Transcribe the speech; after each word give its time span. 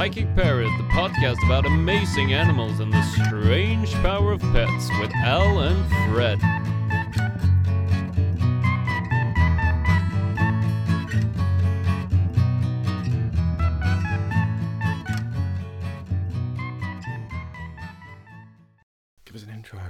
Psychic 0.00 0.34
Parrot, 0.34 0.70
the 0.78 0.84
podcast 0.84 1.44
about 1.44 1.66
amazing 1.66 2.32
animals 2.32 2.80
and 2.80 2.90
the 2.90 3.02
strange 3.02 3.92
power 3.96 4.32
of 4.32 4.40
pets 4.40 4.88
with 4.98 5.14
Al 5.16 5.60
and 5.60 5.86
Fred. 6.08 6.40
Give 19.26 19.36
us 19.36 19.42
an 19.42 19.50
intro. 19.50 19.80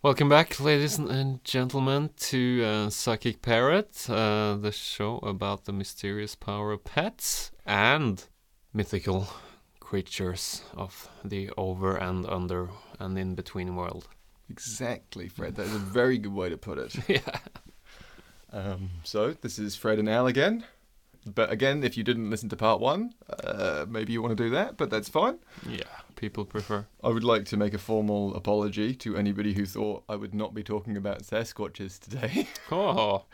Welcome 0.00 0.28
back, 0.28 0.60
ladies 0.60 0.96
and 0.96 1.42
gentlemen, 1.42 2.10
to 2.18 2.62
uh, 2.64 2.88
Psychic 2.88 3.42
Parrot, 3.42 4.08
uh, 4.08 4.54
the 4.54 4.70
show 4.70 5.18
about 5.24 5.64
the 5.64 5.72
mysterious 5.72 6.36
power 6.36 6.70
of 6.70 6.84
pets 6.84 7.50
and 7.66 8.24
mythical 8.72 9.26
creatures 9.80 10.62
of 10.76 11.10
the 11.24 11.50
over 11.56 11.96
and 11.96 12.24
under 12.26 12.68
and 13.00 13.18
in 13.18 13.34
between 13.34 13.74
world. 13.74 14.06
Exactly, 14.48 15.26
Fred. 15.26 15.56
That 15.56 15.66
is 15.66 15.74
a 15.74 15.78
very 15.78 16.16
good 16.16 16.32
way 16.32 16.48
to 16.48 16.56
put 16.56 16.78
it. 16.78 16.94
yeah. 17.08 17.38
Um, 18.52 18.90
so 19.02 19.32
this 19.32 19.58
is 19.58 19.74
Fred 19.74 19.98
and 19.98 20.08
Al 20.08 20.28
again. 20.28 20.62
But 21.34 21.50
again, 21.50 21.82
if 21.84 21.96
you 21.96 22.04
didn't 22.04 22.30
listen 22.30 22.48
to 22.50 22.56
part 22.56 22.80
one, 22.80 23.12
uh, 23.44 23.86
maybe 23.88 24.12
you 24.12 24.22
want 24.22 24.36
to 24.36 24.42
do 24.42 24.50
that, 24.50 24.76
but 24.76 24.90
that's 24.90 25.08
fine. 25.08 25.38
Yeah, 25.68 25.82
people 26.16 26.44
prefer. 26.44 26.86
I 27.02 27.08
would 27.08 27.24
like 27.24 27.44
to 27.46 27.56
make 27.56 27.74
a 27.74 27.78
formal 27.78 28.34
apology 28.34 28.94
to 28.96 29.16
anybody 29.16 29.52
who 29.54 29.66
thought 29.66 30.04
I 30.08 30.16
would 30.16 30.34
not 30.34 30.54
be 30.54 30.62
talking 30.62 30.96
about 30.96 31.22
Sasquatches 31.22 31.98
today, 31.98 32.48
Oh. 32.72 33.24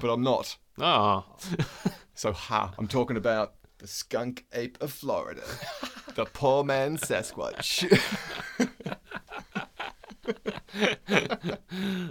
but 0.00 0.10
I'm 0.12 0.22
not. 0.22 0.56
Ah. 0.80 1.24
So 2.16 2.30
ha, 2.32 2.72
I'm 2.78 2.86
talking 2.86 3.16
about 3.16 3.54
the 3.78 3.88
skunk 3.88 4.44
ape 4.52 4.78
of 4.80 4.92
Florida, 4.92 5.42
the 6.14 6.24
poor 6.26 6.62
man 6.62 6.96
Sasquatch. 6.96 7.82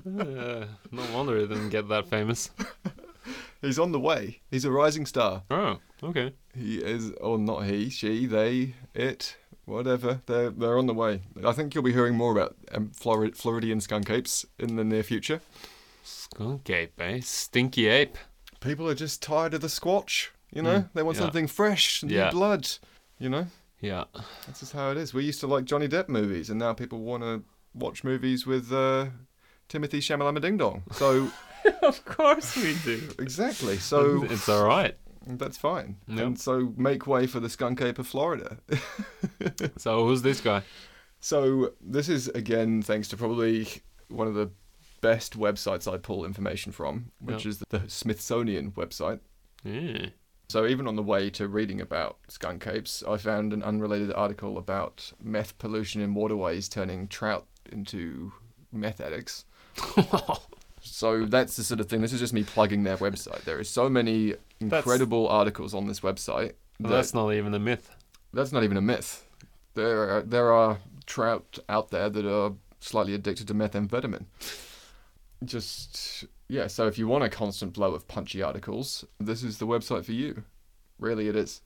Uh, 0.06 0.66
no 0.92 1.04
wonder 1.14 1.38
he 1.39 1.48
didn't 1.48 1.70
get 1.70 1.88
that 1.89 2.08
famous. 2.09 2.50
He's 3.64 3.80
on 3.80 3.92
the 3.92 4.00
way. 4.00 4.42
He's 4.52 4.66
a 4.66 4.72
rising 4.72 5.06
star. 5.06 5.44
Oh, 5.50 5.80
okay. 6.03 6.33
He 6.56 6.78
is, 6.78 7.11
or 7.22 7.39
not 7.39 7.66
he, 7.66 7.89
she, 7.89 8.25
they, 8.28 8.75
it, 8.94 9.36
whatever. 9.66 10.22
They're 10.25 10.50
they're 10.52 10.78
on 10.78 10.86
the 10.86 10.94
way. 10.94 11.22
I 11.44 11.53
think 11.53 11.73
you'll 11.73 11.83
be 11.83 11.94
hearing 11.94 12.16
more 12.16 12.31
about 12.31 12.55
um, 12.73 12.92
Florid, 12.92 13.36
Floridian 13.38 13.80
skunk 13.81 14.09
apes 14.09 14.45
in 14.59 14.75
the 14.75 14.83
near 14.83 15.02
future. 15.03 15.39
Skunk 16.03 16.70
ape, 16.70 17.00
eh? 17.00 17.20
Stinky 17.22 17.88
ape. 17.88 18.17
People 18.59 18.88
are 18.89 18.95
just 18.95 19.22
tired 19.22 19.53
of 19.53 19.61
the 19.61 19.67
squatch. 19.67 20.27
You 20.53 20.61
know, 20.61 20.80
Mm, 20.81 20.89
they 20.94 21.02
want 21.03 21.17
yeah. 21.17 21.23
something 21.23 21.48
fresh, 21.48 22.03
new 22.03 22.14
Yeah. 22.16 22.30
blood. 22.30 22.67
You 23.20 23.30
know, 23.30 23.48
Yeah. 23.81 24.03
that's 24.45 24.59
just 24.59 24.73
how 24.73 24.92
it 24.92 24.98
is. 24.98 25.14
We 25.14 25.23
used 25.23 25.39
to 25.39 25.48
like 25.48 25.66
Johnny 25.66 25.88
Depp 25.88 26.09
movies, 26.09 26.50
and 26.50 26.59
now 26.59 26.73
people 26.73 27.00
want 27.00 27.23
to 27.23 27.44
watch 27.73 28.03
movies 28.03 28.45
with 28.45 28.72
uh, 28.72 29.08
Timothy 29.70 30.00
Shamalama 30.00 30.42
Ding 30.42 30.58
Dong. 30.58 30.83
So 30.92 31.31
of 31.81 32.03
course 32.06 32.56
we 32.58 32.75
do. 32.83 33.09
exactly. 33.19 33.78
So 33.78 34.23
it's 34.25 34.47
all 34.50 34.66
right. 34.66 34.95
that's 35.25 35.58
fine. 35.58 35.97
Yep. 36.08 36.20
And 36.25 36.39
so 36.39 36.73
make 36.78 37.08
way 37.08 37.28
for 37.28 37.39
the 37.39 37.50
skunk 37.50 37.81
ape 37.81 38.00
of 38.00 38.08
Florida. 38.08 38.58
So 39.78 40.05
who's 40.08 40.22
this 40.22 40.42
guy? 40.42 40.61
So 41.20 41.73
this 41.81 42.09
is 42.09 42.28
again 42.30 42.81
thanks 42.81 43.08
to 43.09 43.17
probably 43.17 43.67
one 44.09 44.28
of 44.28 44.33
the 44.36 44.52
best 45.02 45.38
websites 45.38 45.92
I 45.92 45.97
pull 45.97 46.25
information 46.25 46.71
from, 46.71 47.11
which 47.20 47.45
Yep. 47.45 47.49
is 47.52 47.64
the 47.70 47.83
Smithsonian 47.88 48.71
website. 48.71 49.20
Yeah. 49.64 50.08
So 50.49 50.65
even 50.65 50.88
on 50.88 50.95
the 50.95 51.04
way 51.04 51.30
to 51.32 51.48
reading 51.48 51.82
about 51.82 52.17
skunk 52.27 52.67
apes, 52.67 53.04
I 53.08 53.17
found 53.17 53.54
an 53.54 53.64
unrelated 53.64 54.14
article 54.14 54.58
about 54.58 55.11
meth 55.21 55.58
pollution 55.58 56.02
in 56.02 56.14
waterways 56.14 56.70
turning 56.70 57.08
trout 57.08 57.48
into 57.71 58.32
meth 58.71 59.02
addicts. 59.02 59.45
So 60.83 61.26
that's 61.26 61.55
the 61.55 61.64
sort 61.64 61.80
of 61.80 61.88
thing. 61.88 62.02
This 62.02 62.14
is 62.14 62.20
just 62.20 62.33
me 62.33 62.44
plugging 62.44 62.83
their 62.83 62.98
website. 62.98 63.44
There 63.44 63.60
is 63.60 63.70
so 63.70 63.89
many 63.89 64.36
incredible 64.60 65.27
articles 65.27 65.73
on 65.73 65.88
this 65.88 66.02
website. 66.02 66.54
That- 66.80 66.89
that's 66.89 67.14
not 67.14 67.32
even 67.33 67.54
a 67.54 67.60
myth. 67.60 67.89
that's 68.33 68.52
not 68.52 68.64
even 68.64 68.77
a 68.77 68.82
myth. 68.82 69.26
There 69.76 70.10
are, 70.17 70.21
there 70.21 70.52
are 70.52 70.80
trout 71.05 71.58
out 71.70 71.89
there 71.89 72.10
that 72.10 72.26
are 72.26 72.54
slightly 72.80 73.14
addicted 73.14 73.48
to 73.48 73.54
methamphetamine. 73.54 74.26
Just 75.44 76.26
yeah, 76.48 76.67
so 76.67 76.88
if 76.88 76.98
you 76.98 77.08
want 77.08 77.23
a 77.23 77.30
constant 77.30 77.73
flow 77.76 77.94
of 77.94 78.08
punchy 78.08 78.42
articles, 78.42 79.04
this 79.20 79.44
is 79.44 79.58
the 79.58 79.67
website 79.67 80.05
for 80.05 80.11
you. 80.14 80.44
Really 81.00 81.27
it 81.27 81.36
is. 81.36 81.61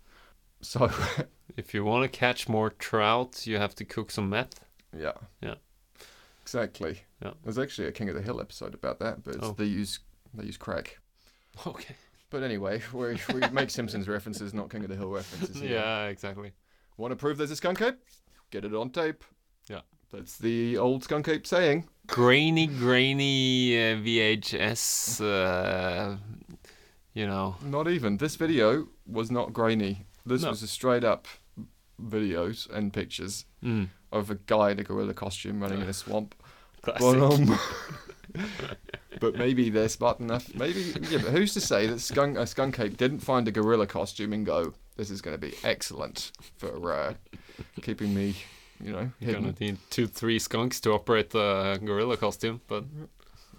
So 0.62 0.90
If 1.58 1.74
you 1.74 1.84
want 1.84 2.04
to 2.12 2.20
catch 2.20 2.48
more 2.50 2.70
trout, 2.70 3.46
you 3.48 3.58
have 3.58 3.74
to 3.76 3.86
cook 3.86 4.12
some 4.12 4.30
meth. 4.30 4.60
yeah. 4.98 5.14
Yeah. 5.42 5.56
Exactly. 6.44 7.02
Yeah. 7.24 7.32
There's 7.44 7.58
actually 7.58 7.88
a 7.88 7.92
King 7.92 8.10
of 8.10 8.16
the 8.16 8.22
Hill 8.22 8.40
episode 8.40 8.74
about 8.74 9.00
that, 9.00 9.24
but 9.24 9.38
Oh. 9.42 9.54
they 9.58 9.66
use 9.66 10.00
they 10.34 10.46
use 10.46 10.58
crack. 10.58 11.00
Okay. 11.66 11.96
But 12.30 12.44
anyway, 12.44 12.82
we 12.94 13.18
we 13.34 13.40
make 13.52 13.70
Simpsons 13.72 14.08
references, 14.08 14.54
not 14.54 14.70
King 14.70 14.84
of 14.84 14.90
the 14.90 14.96
Hill 14.96 15.10
references. 15.10 15.60
here. 15.62 15.72
Yeah, 15.80 16.06
exactly. 16.08 16.52
Want 16.98 17.12
to 17.12 17.16
prove 17.16 17.38
there's 17.38 17.52
a 17.52 17.56
skunk 17.56 17.82
ape? 17.82 17.96
Get 18.52 18.66
it 18.66 18.74
on 18.76 18.90
tape. 18.92 19.24
Yeah. 19.70 19.82
That's 20.12 20.38
the 20.38 20.78
old 20.78 21.04
skunk 21.04 21.28
ape 21.28 21.48
saying. 21.48 21.88
Grainy, 22.08 22.68
grainy 22.68 23.76
uh, 23.78 23.96
VHS. 23.98 25.22
Uh, 25.22 26.18
you 27.14 27.26
know. 27.28 27.56
Not 27.64 27.88
even. 27.88 28.18
This 28.18 28.36
video 28.36 28.88
was 29.06 29.32
not 29.32 29.52
grainy. 29.54 30.06
This 30.26 30.44
No. 30.44 30.50
was 30.50 30.62
a 30.64 30.68
straight 30.68 31.04
up 31.04 31.28
videos 32.02 32.70
and 32.70 32.94
pictures 32.94 33.46
Mm. 33.64 33.90
of 34.12 34.30
a 34.30 34.36
guy 34.36 34.72
in 34.72 34.80
a 34.80 34.84
gorilla 34.84 35.14
costume 35.14 35.62
running 35.62 35.82
in 35.82 35.90
a 35.90 35.94
swamp. 35.94 36.36
Classic. 36.96 37.02
Well, 37.02 37.34
um, 37.34 37.60
but 39.20 39.36
maybe 39.36 39.70
they're 39.70 39.90
smart 39.90 40.20
enough. 40.20 40.54
Maybe, 40.56 40.94
yeah, 41.10 41.20
but 41.24 41.32
who's 41.32 41.54
to 41.54 41.62
say 41.62 41.88
that 41.88 42.00
skunk, 42.00 42.38
a 42.38 42.46
skunk 42.48 42.80
ape 42.80 42.98
didn't 42.98 43.20
find 43.20 43.48
a 43.48 43.52
gorilla 43.52 43.88
costume 43.88 44.34
and 44.34 44.46
go, 44.46 44.74
this 44.96 45.10
is 45.10 45.22
going 45.22 45.34
to 45.34 45.40
be 45.40 45.54
excellent 45.64 46.32
for 46.58 46.94
uh, 46.94 47.14
keeping 47.82 48.14
me, 48.14 48.36
you 48.84 48.92
know, 48.92 49.12
You're 49.20 49.28
hidden. 49.32 49.42
gonna 49.44 49.56
need 49.60 49.78
two, 49.90 50.08
three 50.08 50.40
skunks 50.40 50.80
to 50.82 50.92
operate 50.92 51.32
the 51.32 51.80
gorilla 51.84 52.18
costume, 52.18 52.62
but 52.68 52.84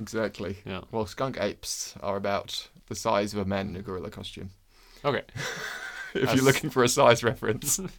Exactly. 0.01 0.59
yeah. 0.65 0.83
Well, 0.93 1.07
skunk 1.07 1.39
apes 1.41 1.95
are 2.03 2.17
about 2.17 2.69
the 2.87 2.95
size 2.95 3.35
of 3.35 3.41
a 3.41 3.45
man 3.45 3.69
in 3.71 3.77
a 3.77 3.83
gorilla 3.83 4.11
costume. 4.11 4.51
Okay. 5.05 5.23
If 6.15 6.35
you're 6.35 6.45
looking 6.45 6.71
for 6.71 6.83
a 6.85 6.89
size 6.89 7.23
reference. 7.23 7.81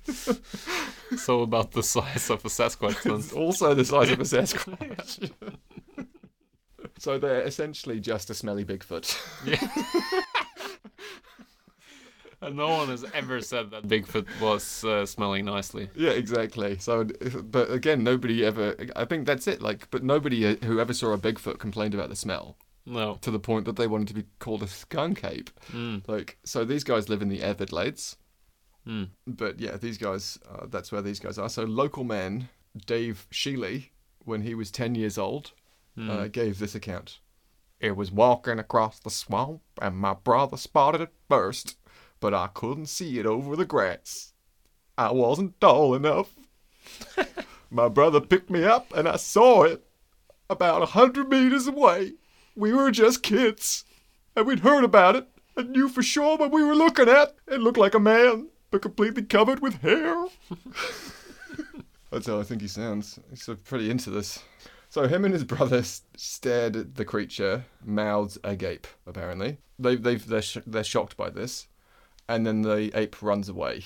So 1.18 1.42
about 1.42 1.72
the 1.72 1.82
size 1.82 2.30
of 2.30 2.46
a 2.46 2.50
Sasquatch 2.50 3.02
then. 3.32 3.40
Also 3.42 3.74
the 3.74 3.84
size 3.84 4.12
of 4.12 4.20
a 4.20 4.24
Sasquatch. 4.24 5.32
so 7.00 7.18
they're 7.18 7.42
essentially 7.42 8.00
just 8.00 8.30
a 8.30 8.36
smelly 8.36 8.64
Bigfoot. 8.64 9.18
And 12.42 12.56
no 12.56 12.70
one 12.70 12.88
has 12.90 13.04
ever 13.14 13.42
said 13.42 13.72
that 13.72 13.88
Bigfoot 13.88 14.28
was 14.40 14.84
uh, 14.86 15.06
smelling 15.06 15.46
nicely. 15.46 15.90
yeah, 15.96 16.12
exactly. 16.12 16.78
So, 16.78 17.06
but 17.44 17.72
again, 17.72 18.04
nobody 18.04 18.46
ever. 18.46 18.76
I 18.96 19.06
think 19.06 19.26
that's 19.26 19.48
it. 19.48 19.62
Like, 19.62 19.90
but 19.92 20.04
nobody 20.04 20.46
uh, 20.46 20.56
who 20.64 20.80
ever 20.80 20.94
saw 20.94 21.12
a 21.12 21.18
Bigfoot 21.18 21.58
complained 21.60 21.94
about 21.94 22.10
the 22.10 22.16
smell 22.16 22.56
No. 22.86 23.18
to 23.22 23.30
the 23.32 23.40
point 23.40 23.66
that 23.66 23.76
they 23.76 23.88
wanted 23.88 24.08
to 24.10 24.14
be 24.16 24.26
called 24.40 24.64
a 24.64 24.68
skunk 24.68 25.24
ape. 25.24 25.50
Mm. 25.72 26.08
Like, 26.08 26.38
so 26.44 26.66
these 26.66 26.84
guys 26.84 27.08
live 27.10 27.22
in 27.22 27.30
the 27.30 27.44
Everglades. 27.44 28.16
Mm. 28.88 29.10
But 29.28 29.60
yeah, 29.60 29.78
these 29.78 29.98
guys, 29.98 30.40
uh, 30.50 30.66
that's 30.68 30.92
where 30.92 31.02
these 31.02 31.20
guys 31.20 31.38
are. 31.38 31.50
So 31.50 31.64
local 31.64 32.04
man 32.04 32.50
Dave 32.86 33.28
Shealy, 33.32 33.90
when 34.20 34.42
he 34.42 34.54
was 34.56 34.72
10 34.72 34.96
years 34.96 35.18
old, 35.18 35.52
Mm. 35.98 36.10
uh, 36.10 36.28
gave 36.28 36.60
this 36.60 36.76
account. 36.76 37.20
It 37.80 37.96
was 37.96 38.12
walking 38.12 38.60
across 38.60 39.00
the 39.00 39.10
swamp, 39.10 39.62
and 39.82 39.98
my 39.98 40.14
brother 40.14 40.56
spotted 40.58 41.02
it 41.02 41.14
first, 41.28 41.78
but 42.20 42.34
I 42.34 42.48
couldn't 42.48 42.86
see 42.88 43.20
it 43.20 43.26
over 43.26 43.56
the 43.56 43.66
grass. 43.66 44.34
I 44.98 45.12
wasn't 45.12 45.60
tall 45.60 45.96
enough. 45.96 46.36
my 47.72 47.88
brother 47.88 48.22
picked 48.22 48.50
me 48.50 48.64
up, 48.64 48.94
and 48.94 49.08
I 49.08 49.16
saw 49.18 49.64
it 49.64 49.86
about 50.50 50.82
a 50.82 50.88
hundred 50.88 51.30
meters 51.30 51.68
away. 51.68 52.14
We 52.56 52.74
were 52.74 52.92
just 52.92 53.24
kids, 53.24 53.86
and 54.36 54.46
we'd 54.46 54.60
heard 54.60 54.84
about 54.84 55.16
it, 55.16 55.28
and 55.56 55.70
knew 55.70 55.90
for 55.90 56.04
sure 56.04 56.38
what 56.38 56.52
we 56.52 56.64
were 56.64 56.76
looking 56.76 57.10
at. 57.10 57.36
It 57.48 57.62
looked 57.62 57.78
like 57.78 57.94
a 57.94 58.00
man, 58.00 58.48
but 58.72 58.82
completely 58.82 59.24
covered 59.24 59.60
with 59.62 59.82
hair. 59.82 60.26
That's 62.12 62.28
how 62.28 62.40
I 62.40 62.44
think 62.44 62.62
he 62.62 62.68
sounds. 62.68 63.20
He's 63.30 63.48
pretty 63.64 63.90
into 63.90 64.10
this. 64.10 64.40
So 64.90 65.08
him 65.08 65.24
and 65.24 65.34
his 65.34 65.44
brother 65.44 65.84
stared 65.84 66.76
at 66.76 66.96
the 66.96 67.06
creature, 67.06 67.66
mouths 67.86 68.40
agape. 68.44 68.88
Apparently, 69.06 69.60
they 69.78 69.96
they 69.96 70.16
they're 70.16 70.42
sh- 70.42 70.58
they're 70.66 70.84
shocked 70.84 71.16
by 71.16 71.30
this, 71.30 71.68
and 72.28 72.46
then 72.46 72.64
the 72.64 72.92
ape 72.98 73.22
runs 73.22 73.48
away 73.50 73.84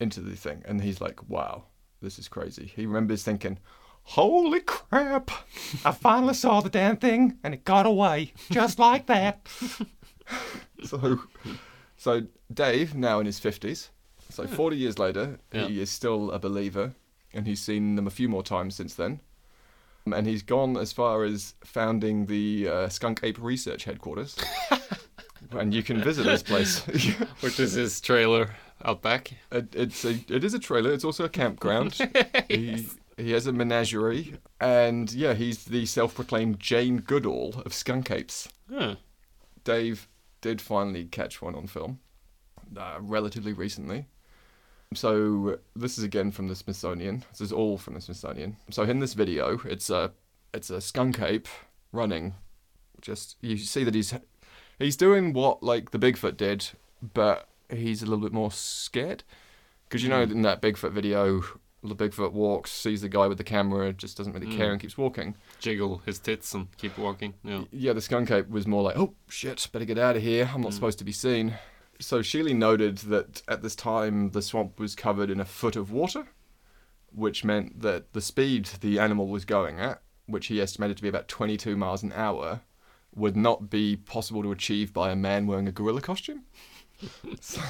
into 0.00 0.20
the 0.20 0.34
thing, 0.34 0.62
and 0.64 0.80
he's 0.80 1.02
like, 1.02 1.28
"Wow, 1.28 1.64
this 2.00 2.18
is 2.18 2.28
crazy." 2.28 2.72
He 2.74 2.86
remembers 2.86 3.22
thinking, 3.22 3.58
"Holy 4.10 4.60
crap! 4.60 5.30
I 5.84 5.90
finally 5.92 6.34
saw 6.34 6.60
the 6.60 6.68
damn 6.70 6.96
thing, 6.96 7.38
and 7.42 7.52
it 7.54 7.64
got 7.64 7.86
away 7.86 8.32
just 8.50 8.78
like 8.78 9.06
that." 9.06 9.46
so 10.84 11.20
So 11.96 12.22
Dave, 12.52 12.94
now 12.94 13.20
in 13.20 13.26
his 13.26 13.38
fifties, 13.38 13.90
so 14.30 14.46
forty 14.46 14.76
years 14.76 14.98
later, 14.98 15.38
Yeah. 15.52 15.66
he 15.68 15.80
is 15.80 15.90
still 15.90 16.30
a 16.30 16.38
believer, 16.38 16.94
and 17.32 17.46
he's 17.46 17.60
seen 17.60 17.96
them 17.96 18.06
a 18.06 18.10
few 18.10 18.28
more 18.28 18.42
times 18.42 18.74
since 18.76 18.94
then. 18.94 19.20
And 20.12 20.24
he's 20.26 20.42
gone 20.42 20.76
as 20.76 20.92
far 20.92 21.24
as 21.24 21.54
founding 21.64 22.26
the 22.26 22.68
uh, 22.68 22.88
Skunk 22.88 23.20
Ape 23.24 23.38
Research 23.42 23.82
Headquarters. 23.84 24.36
and 25.50 25.74
you 25.74 25.82
can 25.82 26.00
visit 26.00 26.22
this 26.24 26.44
place. 26.44 26.78
Which 27.40 27.58
is 27.58 27.72
his 27.72 28.00
trailer 28.00 28.54
out 28.84 29.02
back. 29.02 29.32
It, 29.50 29.74
it's 29.74 30.04
a, 30.04 30.10
it 30.28 30.44
is 30.44 30.54
a 30.54 30.60
trailer. 30.60 30.92
It's 30.92 31.02
also 31.04 31.24
a 31.24 31.28
campground. 31.28 31.94
he, 32.48 32.86
he 33.16 33.32
has 33.32 33.46
a 33.46 33.52
menagerie, 33.52 34.34
and 34.60 35.12
yeah, 35.12 35.34
he's 35.34 35.64
the 35.64 35.86
self-proclaimed 35.86 36.60
Jane 36.60 36.98
Goodall 36.98 37.62
of 37.64 37.72
skunk 37.72 38.10
apes. 38.10 38.48
Huh. 38.70 38.96
Dave 39.64 40.08
did 40.40 40.60
finally 40.60 41.06
catch 41.06 41.40
one 41.40 41.54
on 41.54 41.66
film, 41.66 42.00
uh, 42.76 42.98
relatively 43.00 43.52
recently. 43.52 44.06
So 44.94 45.58
this 45.74 45.98
is 45.98 46.04
again 46.04 46.30
from 46.30 46.48
the 46.48 46.54
Smithsonian. 46.54 47.24
This 47.32 47.40
is 47.40 47.52
all 47.52 47.78
from 47.78 47.94
the 47.94 48.00
Smithsonian. 48.00 48.56
So 48.70 48.82
in 48.84 49.00
this 49.00 49.14
video, 49.14 49.58
it's 49.64 49.90
a 49.90 50.12
it's 50.54 50.70
a 50.70 50.80
skunk 50.80 51.20
ape 51.20 51.48
running. 51.92 52.34
Just 53.00 53.36
you 53.40 53.56
see 53.56 53.82
that 53.82 53.94
he's 53.94 54.14
he's 54.78 54.96
doing 54.96 55.32
what 55.32 55.62
like 55.62 55.90
the 55.90 55.98
Bigfoot 55.98 56.36
did, 56.36 56.68
but 57.14 57.48
he's 57.70 58.02
a 58.02 58.06
little 58.06 58.22
bit 58.22 58.32
more 58.32 58.52
scared. 58.52 59.24
Because 59.88 60.02
you 60.02 60.08
know 60.08 60.22
in 60.22 60.42
that 60.42 60.62
Bigfoot 60.62 60.92
video, 60.92 61.42
the 61.88 61.96
Bigfoot 61.96 62.32
walks, 62.32 62.70
sees 62.72 63.00
the 63.02 63.08
guy 63.08 63.26
with 63.26 63.38
the 63.38 63.44
camera, 63.44 63.92
just 63.92 64.16
doesn't 64.16 64.32
really 64.32 64.54
care 64.56 64.68
Mm. 64.68 64.72
and 64.72 64.80
keeps 64.80 64.98
walking. 64.98 65.34
Jiggle 65.60 65.98
his 66.06 66.18
tits 66.18 66.52
and 66.54 66.68
keep 66.76 66.96
walking. 66.98 67.34
Yeah. 67.44 67.64
Yeah, 67.72 67.92
the 67.92 68.00
skunk 68.00 68.30
ape 68.30 68.48
was 68.48 68.66
more 68.66 68.82
like, 68.82 68.96
oh 68.96 69.14
shit, 69.28 69.68
better 69.72 69.84
get 69.84 69.98
out 69.98 70.16
of 70.16 70.22
here. 70.22 70.50
I'm 70.54 70.60
not 70.62 70.72
Mm. 70.72 70.74
supposed 70.74 70.98
to 70.98 71.04
be 71.04 71.12
seen. 71.12 71.54
So 72.00 72.20
Shealy 72.20 72.54
noted 72.54 72.98
that 72.98 73.42
at 73.48 73.62
this 73.62 73.74
time 73.74 74.30
the 74.30 74.42
swamp 74.42 74.78
was 74.78 74.94
covered 74.94 75.30
in 75.30 75.40
a 75.40 75.44
foot 75.46 75.76
of 75.76 75.90
water, 75.90 76.26
which 77.12 77.44
meant 77.44 77.80
that 77.80 78.12
the 78.12 78.20
speed 78.20 78.66
the 78.80 78.98
animal 78.98 79.28
was 79.28 79.44
going 79.46 79.80
at, 79.80 80.02
which 80.26 80.48
he 80.48 80.60
estimated 80.60 80.96
to 80.98 81.02
be 81.02 81.08
about 81.08 81.28
22 81.28 81.76
miles 81.76 82.02
an 82.02 82.12
hour, 82.14 82.60
would 83.14 83.34
not 83.36 83.70
be 83.70 83.96
possible 83.96 84.42
to 84.42 84.52
achieve 84.52 84.92
by 84.92 85.10
a 85.10 85.16
man 85.16 85.46
wearing 85.46 85.66
a 85.66 85.72
gorilla 85.72 86.02
costume. 86.02 86.42
so 87.40 87.60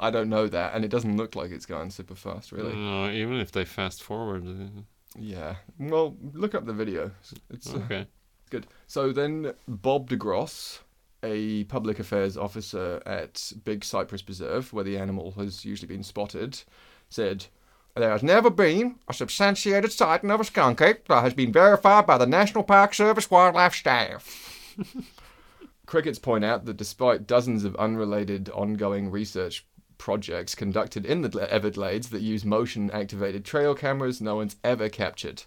I 0.00 0.10
don't 0.10 0.28
know 0.28 0.46
that, 0.48 0.74
and 0.74 0.84
it 0.84 0.88
doesn't 0.88 1.16
look 1.16 1.34
like 1.34 1.50
it's 1.50 1.66
going 1.66 1.90
super 1.90 2.14
fast, 2.14 2.52
really. 2.52 2.74
No, 2.74 3.10
even 3.10 3.34
if 3.40 3.52
they 3.52 3.64
fast 3.64 4.02
forward. 4.02 4.44
uh, 4.46 4.82
Yeah. 5.16 5.56
Well, 5.78 6.16
look 6.32 6.54
up 6.54 6.66
the 6.66 6.72
video. 6.72 7.10
It's 7.50 7.72
uh, 7.72 7.78
Okay. 7.78 8.06
Good. 8.50 8.66
So 8.86 9.12
then 9.12 9.52
Bob 9.66 10.08
DeGross, 10.08 10.78
a 11.22 11.64
public 11.64 11.98
affairs 11.98 12.36
officer 12.36 13.02
at 13.04 13.52
Big 13.64 13.84
Cypress 13.84 14.22
Preserve, 14.22 14.72
where 14.72 14.84
the 14.84 14.96
animal 14.96 15.32
has 15.32 15.64
usually 15.64 15.88
been 15.88 16.02
spotted, 16.02 16.62
said, 17.10 17.46
There 17.94 18.10
has 18.10 18.22
never 18.22 18.48
been 18.50 18.96
a 19.08 19.12
substantiated 19.12 19.92
sighting 19.92 20.30
of 20.30 20.40
a 20.40 20.44
skunk 20.44 20.80
ape 20.80 21.08
that 21.08 21.22
has 21.24 21.34
been 21.34 21.52
verified 21.52 22.06
by 22.06 22.16
the 22.16 22.26
National 22.26 22.62
Park 22.64 22.94
Service 22.94 23.30
wildlife 23.30 23.74
staff. 23.74 24.76
Crickets 25.86 26.18
point 26.18 26.44
out 26.44 26.66
that 26.66 26.76
despite 26.76 27.26
dozens 27.26 27.64
of 27.64 27.74
unrelated 27.76 28.50
ongoing 28.50 29.10
research 29.10 29.66
projects 29.98 30.54
conducted 30.54 31.04
in 31.04 31.22
the 31.22 31.52
Everglades 31.52 32.08
that 32.10 32.22
use 32.22 32.44
motion 32.44 32.90
activated 32.90 33.44
trail 33.44 33.74
cameras, 33.74 34.20
no 34.20 34.36
one's 34.36 34.56
ever 34.64 34.88
captured 34.88 35.42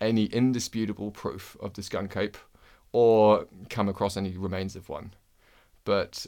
any 0.00 0.24
indisputable 0.26 1.10
proof 1.10 1.56
of 1.60 1.74
the 1.74 1.82
skunk 1.82 2.16
ape 2.16 2.36
or 2.92 3.46
come 3.70 3.88
across 3.88 4.16
any 4.16 4.36
remains 4.36 4.74
of 4.74 4.88
one. 4.88 5.14
But 5.84 6.26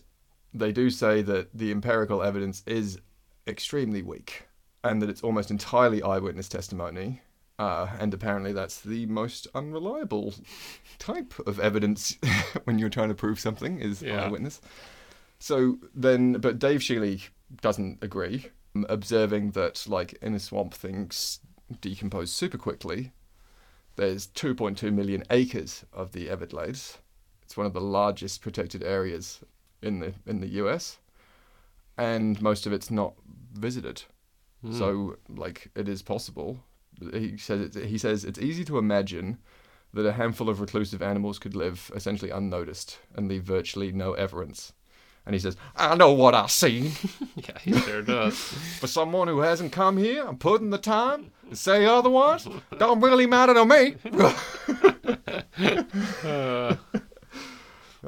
they 0.55 0.73
do 0.73 0.91
say 0.91 1.23
that 1.23 1.49
the 1.57 1.71
empirical 1.71 2.23
evidence 2.23 2.63
is 2.67 2.99
extremely 3.47 4.03
weak 4.03 4.45
and 4.85 5.03
that 5.03 5.11
it's 5.11 5.23
almost 5.23 5.51
entirely 5.51 6.03
eyewitness 6.03 6.49
testimony. 6.49 7.23
Uh, 7.59 7.89
and 7.99 8.13
apparently, 8.13 8.53
that's 8.53 8.81
the 8.81 9.07
most 9.07 9.47
unreliable 9.55 10.35
type 10.99 11.33
of 11.47 11.59
evidence 11.59 12.17
when 12.65 12.79
you're 12.79 12.91
trying 12.91 13.09
to 13.09 13.15
prove 13.15 13.41
something 13.41 13.81
is 13.81 14.03
Yeah. 14.03 14.27
eyewitness. 14.27 14.61
So 15.39 15.79
then, 15.95 16.35
but 16.35 16.59
Dave 16.59 16.81
Shealy 16.81 17.29
doesn't 17.61 17.99
agree, 18.03 18.47
observing 18.89 19.53
that, 19.53 19.87
like, 19.87 20.15
in 20.15 20.35
a 20.35 20.41
swamp, 20.41 20.75
things 20.75 21.41
decompose 21.81 22.33
super 22.33 22.59
quickly. 22.59 23.13
There's 23.97 24.27
2.2 24.29 24.93
million 24.93 25.25
acres 25.31 25.85
of 25.93 26.13
the 26.13 26.29
Everglades. 26.29 26.99
It's 27.43 27.57
one 27.57 27.67
of 27.67 27.73
the 27.73 27.81
largest 27.81 28.43
protected 28.43 28.83
areas 28.83 29.41
in 29.83 30.01
the 30.01 30.15
in 30.27 30.41
the 30.41 30.49
US, 30.63 30.99
and 31.97 32.41
most 32.43 32.67
of 32.67 32.73
it's 32.73 32.91
not 32.91 33.15
visited. 33.53 34.03
Mm. 34.65 34.75
So, 34.79 35.17
like, 35.29 35.71
it 35.75 35.89
is 35.89 36.03
possible. 36.03 36.65
He 37.13 37.37
says 37.37 37.61
it's, 37.61 37.77
he 37.77 37.99
says 37.99 38.25
it's 38.25 38.39
easy 38.39 38.65
to 38.65 38.79
imagine 38.79 39.39
that 39.93 40.07
a 40.07 40.13
handful 40.13 40.49
of 40.49 40.61
reclusive 40.61 41.03
animals 41.03 41.39
could 41.39 41.55
live 41.55 41.91
essentially 41.95 42.31
unnoticed 42.31 42.99
and 43.15 43.29
leave 43.29 43.45
virtually 43.45 43.93
no 43.93 44.13
evidence. 44.15 44.73
And 45.27 45.35
he 45.35 45.41
says, 45.41 45.57
"I 45.77 45.97
know 45.97 46.13
what 46.13 46.35
I've 46.35 46.51
seen. 46.53 46.93
yeah, 47.37 47.59
he 47.61 47.73
sure 47.73 48.01
does. 48.01 48.37
For 48.81 48.87
someone 48.87 49.27
who 49.29 49.41
hasn't 49.41 49.73
come 49.73 49.97
here 49.97 50.25
and 50.27 50.39
put 50.39 50.61
in 50.61 50.71
the 50.71 50.79
time 50.79 51.33
to 51.51 51.57
say 51.57 51.85
otherwise, 51.85 52.49
don't 52.79 53.01
really 53.01 53.27
matter 53.27 53.53
to 53.55 53.65
me." 53.65 53.97
Uh, 56.25 56.77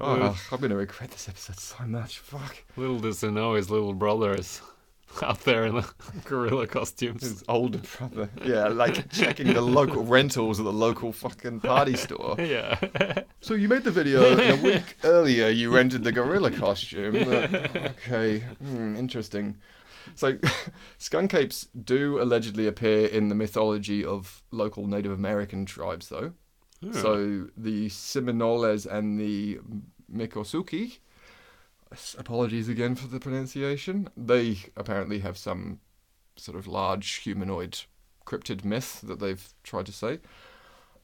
Oh, 0.01 0.39
I'm 0.53 0.61
gonna 0.61 0.77
regret 0.77 1.11
this 1.11 1.29
episode 1.29 1.59
so 1.59 1.85
much. 1.85 2.19
Fuck. 2.21 2.63
little 2.77 3.01
does 3.01 3.21
he 3.21 3.31
know 3.31 3.55
his 3.55 3.69
little 3.69 3.95
brother 3.95 4.33
is 4.35 4.61
out 5.23 5.41
there 5.45 5.65
in 5.67 5.75
the 5.77 5.91
gorilla 6.25 6.67
costumes. 6.67 7.23
His 7.23 7.45
older 7.49 7.79
brother. 7.99 8.29
Yeah, 8.45 8.69
like 8.69 9.11
checking 9.11 9.53
the 9.53 9.61
local 9.61 10.05
rentals 10.05 10.59
at 10.61 10.65
the 10.65 10.73
local 10.73 11.13
fucking 11.13 11.61
party 11.61 11.97
store. 12.07 12.37
yeah. 12.39 13.23
So 13.41 13.55
you 13.55 13.69
made 13.69 13.85
the 13.85 13.91
video 13.91 14.23
a 14.39 14.57
week 14.63 14.97
earlier. 15.05 15.49
You 15.49 15.75
rented 15.75 16.05
the 16.05 16.13
gorilla 16.13 16.51
costume. 16.51 17.13
but- 17.25 17.55
okay, 18.07 18.41
hmm, 18.63 18.97
interesting. 18.97 19.57
So, 20.15 20.39
skunk 20.97 21.35
apes 21.35 21.69
do 21.85 22.21
allegedly 22.23 22.67
appear 22.67 23.07
in 23.07 23.29
the 23.29 23.35
mythology 23.35 24.03
of 24.05 24.43
local 24.51 24.87
Native 24.87 25.13
American 25.13 25.67
tribes, 25.67 26.09
though. 26.09 26.33
So 26.93 27.49
the 27.57 27.89
Seminoles 27.89 28.87
and 28.87 29.19
the 29.21 29.59
Miccosukee, 30.11 30.99
apologies 32.19 32.69
again 32.69 32.95
for 32.95 33.07
the 33.09 33.21
pronunciation, 33.21 34.09
they 34.17 34.59
apparently 34.77 35.21
have 35.21 35.39
some 35.39 35.81
sort 36.37 36.57
of 36.57 36.67
large 36.67 37.15
humanoid 37.17 37.81
cryptid 38.27 38.65
myth 38.65 39.01
that 39.03 39.19
they've 39.21 39.49
tried 39.63 39.87
to 39.87 39.93
say. 39.93 40.21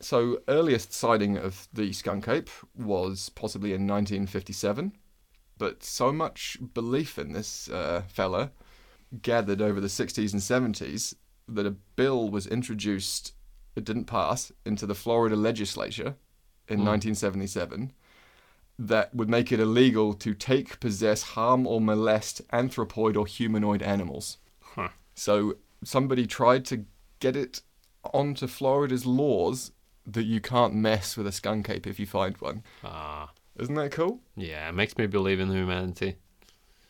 So 0.01 0.41
earliest 0.49 0.93
sighting 0.93 1.37
of 1.39 1.69
the 1.73 1.93
skunk 1.93 2.29
ape 2.29 2.51
was 2.75 3.31
possibly 3.31 3.71
in 3.71 3.87
1957, 3.87 4.93
but 5.57 5.83
so 5.83 6.13
much 6.13 6.59
belief 6.75 7.19
in 7.19 7.33
this 7.33 7.71
uh, 7.71 8.03
fella 8.09 8.51
gathered 9.23 9.63
over 9.63 9.81
the 9.81 9.87
60s 9.89 10.33
and 10.33 10.75
70s 10.75 11.15
that 11.49 11.67
a 11.67 11.71
bill 11.71 12.29
was 12.31 12.47
introduced 12.47 13.33
it 13.77 13.85
didn't 13.85 14.05
pass 14.05 14.53
into 14.65 14.87
the 14.87 14.95
Florida 14.95 15.37
legislature 15.37 16.17
in 16.69 16.79
Hmm. 16.79 16.87
1977 16.87 17.93
that 18.79 19.15
would 19.15 19.29
make 19.29 19.53
it 19.53 19.61
illegal 19.61 20.15
to 20.15 20.35
take, 20.35 20.81
possess, 20.81 21.23
harm, 21.23 21.67
or 21.67 21.81
molest 21.81 22.47
anthropoid 22.49 23.17
or 23.17 23.27
humanoid 23.27 23.83
animals. 23.83 24.39
Huh. 24.63 24.89
So 25.15 25.57
somebody 25.85 26.27
tried 26.27 26.65
to 26.67 26.85
get 27.21 27.37
it 27.37 27.63
onto 28.13 28.47
Florida's 28.47 29.07
laws 29.07 29.71
that 30.07 30.25
you 30.25 30.41
can't 30.41 30.75
mess 30.75 31.17
with 31.17 31.27
a 31.27 31.33
skunk 31.33 31.71
ape 31.71 31.87
if 31.87 31.99
you 31.99 32.07
find 32.07 32.37
one. 32.39 32.63
Ah, 32.83 33.31
Isn't 33.59 33.75
that 33.77 33.93
cool? 33.93 34.21
yeah, 34.37 34.69
it 34.69 34.73
makes 34.73 34.99
me 34.99 35.07
believe 35.07 35.41
in 35.41 35.51
humanity. 35.51 36.17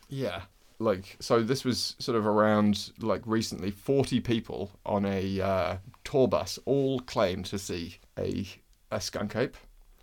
Yeah. 0.08 0.42
Like, 0.80 1.16
so 1.20 1.42
this 1.42 1.64
was 1.64 1.94
sort 2.00 2.18
of 2.18 2.26
around, 2.26 2.90
like, 2.98 3.22
recently, 3.26 3.70
40 3.70 4.20
people 4.20 4.70
on 4.84 5.04
a 5.04 5.40
uh, 5.40 5.76
tour 6.02 6.26
bus 6.26 6.58
all 6.64 6.98
claimed 7.00 7.44
to 7.46 7.58
see 7.58 7.98
a, 8.18 8.46
a 8.90 9.00
skunk 9.00 9.36
ape. 9.36 9.56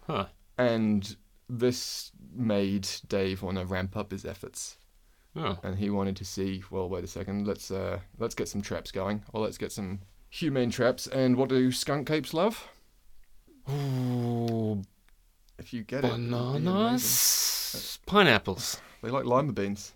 Huh. 0.07 0.27
And 0.57 1.15
this 1.59 2.11
made 2.33 2.87
Dave 3.09 3.41
want 3.43 3.57
to 3.57 3.65
ramp 3.65 3.97
up 3.97 4.11
his 4.11 4.25
efforts. 4.25 4.77
Oh, 5.35 5.57
And 5.63 5.77
he 5.77 5.89
wanted 5.89 6.15
to 6.17 6.25
see, 6.25 6.63
well, 6.71 6.87
wait 6.89 7.03
a 7.03 7.07
second, 7.07 7.45
let's, 7.47 7.71
uh, 7.71 7.99
let's 8.19 8.35
get 8.35 8.47
some 8.47 8.61
traps 8.61 8.91
going. 8.91 9.23
Or 9.33 9.41
let's 9.41 9.57
get 9.57 9.71
some 9.71 9.99
humane 10.29 10.71
traps. 10.71 11.07
And 11.07 11.35
what 11.37 11.49
do 11.49 11.71
skunk 11.71 12.09
apes 12.09 12.33
love? 12.33 12.67
Ooh, 13.69 14.81
If 15.59 15.73
you 15.73 15.83
get 15.83 16.03
it, 16.03 16.07
it'd 16.07 16.17
be 16.19 16.25
amazing. 16.25 16.63
bananas, 16.65 17.99
pineapples, 18.05 18.81
They 19.03 19.09
like 19.09 19.25
lima 19.25 19.53
beans. 19.53 19.93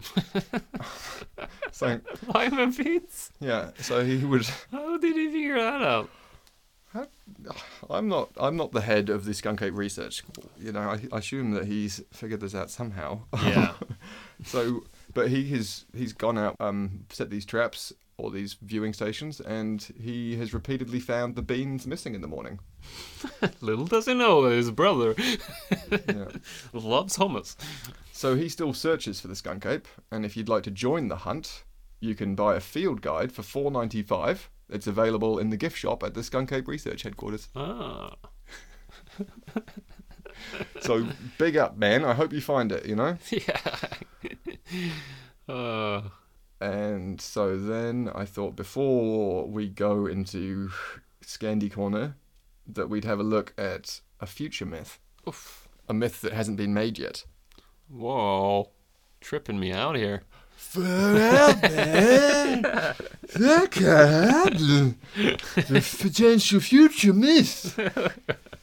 so, 1.72 2.00
lima 2.34 2.66
beans. 2.68 3.30
yeah, 3.40 3.70
so 3.80 4.04
he 4.04 4.24
would. 4.24 4.46
How 4.70 4.96
did 4.98 5.16
he 5.16 5.28
figure 5.30 5.56
that 5.58 5.82
out? 5.82 6.10
I'm 7.88 8.08
not. 8.08 8.30
I'm 8.38 8.56
not 8.56 8.72
the 8.72 8.80
head 8.80 9.08
of 9.10 9.24
the 9.24 9.34
skunk 9.34 9.62
ape 9.62 9.74
research. 9.76 10.22
You 10.58 10.72
know, 10.72 10.80
I, 10.80 11.00
I 11.12 11.18
assume 11.18 11.52
that 11.52 11.66
he's 11.66 12.02
figured 12.12 12.40
this 12.40 12.54
out 12.54 12.70
somehow. 12.70 13.20
Yeah. 13.44 13.74
so, 14.44 14.84
but 15.14 15.28
he 15.28 15.48
has 15.50 15.84
he's 15.94 16.12
gone 16.12 16.36
out, 16.38 16.56
um, 16.60 17.04
set 17.10 17.30
these 17.30 17.44
traps 17.44 17.92
or 18.16 18.30
these 18.30 18.54
viewing 18.60 18.92
stations, 18.92 19.40
and 19.40 19.82
he 20.00 20.36
has 20.36 20.52
repeatedly 20.52 21.00
found 21.00 21.36
the 21.36 21.42
beans 21.42 21.86
missing 21.86 22.14
in 22.14 22.20
the 22.20 22.28
morning. 22.28 22.58
Little 23.60 23.86
does 23.86 24.06
he 24.06 24.14
know 24.14 24.42
that 24.48 24.54
his 24.56 24.70
brother 24.70 25.14
Yeah. 25.90 26.28
loves 26.72 27.16
hummus. 27.16 27.56
So 28.12 28.34
he 28.34 28.48
still 28.48 28.74
searches 28.74 29.20
for 29.20 29.28
the 29.28 29.36
skunk 29.36 29.64
ape, 29.64 29.88
and 30.10 30.26
if 30.26 30.36
you'd 30.36 30.48
like 30.50 30.64
to 30.64 30.70
join 30.70 31.08
the 31.08 31.16
hunt, 31.16 31.64
you 32.00 32.14
can 32.14 32.34
buy 32.34 32.56
a 32.56 32.60
field 32.60 33.00
guide 33.00 33.32
for 33.32 33.42
four 33.42 33.70
ninety 33.70 34.02
five. 34.02 34.50
It's 34.72 34.86
available 34.86 35.38
in 35.38 35.50
the 35.50 35.56
gift 35.56 35.76
shop 35.76 36.02
at 36.02 36.14
the 36.14 36.22
Skunk 36.22 36.52
Ape 36.52 36.68
Research 36.68 37.02
Headquarters. 37.02 37.48
Ah. 37.56 38.14
So 40.80 41.06
big 41.38 41.56
up, 41.56 41.76
man. 41.76 42.04
I 42.04 42.14
hope 42.14 42.32
you 42.32 42.40
find 42.40 42.72
it. 42.72 42.86
You 42.86 42.96
know. 42.96 43.18
Yeah. 43.30 43.60
uh, 45.48 46.02
And 46.60 47.20
so 47.20 47.56
then 47.58 48.10
I 48.14 48.24
thought 48.24 48.56
before 48.56 49.46
we 49.46 49.68
go 49.68 50.06
into 50.06 50.70
Scandi 51.22 51.70
Corner, 51.70 52.16
that 52.66 52.88
we'd 52.88 53.04
have 53.04 53.18
a 53.20 53.24
look 53.24 53.52
at 53.58 54.00
a 54.20 54.26
future 54.26 54.66
myth, 54.66 54.98
oof. 55.28 55.68
a 55.88 55.94
myth 55.94 56.20
that 56.22 56.32
hasn't 56.32 56.56
been 56.56 56.72
made 56.72 56.98
yet. 56.98 57.24
Whoa. 57.88 58.70
Tripping 59.20 59.58
me 59.60 59.72
out 59.72 59.96
here. 59.96 60.22
Forever, 60.60 61.56
the 63.32 63.68
cat, 63.72 64.52
the 65.66 65.96
potential 65.98 66.60
future 66.60 67.12
myth. 67.12 67.76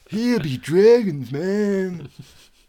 Here 0.08 0.40
be 0.40 0.56
dragons, 0.56 1.30
man. 1.30 2.08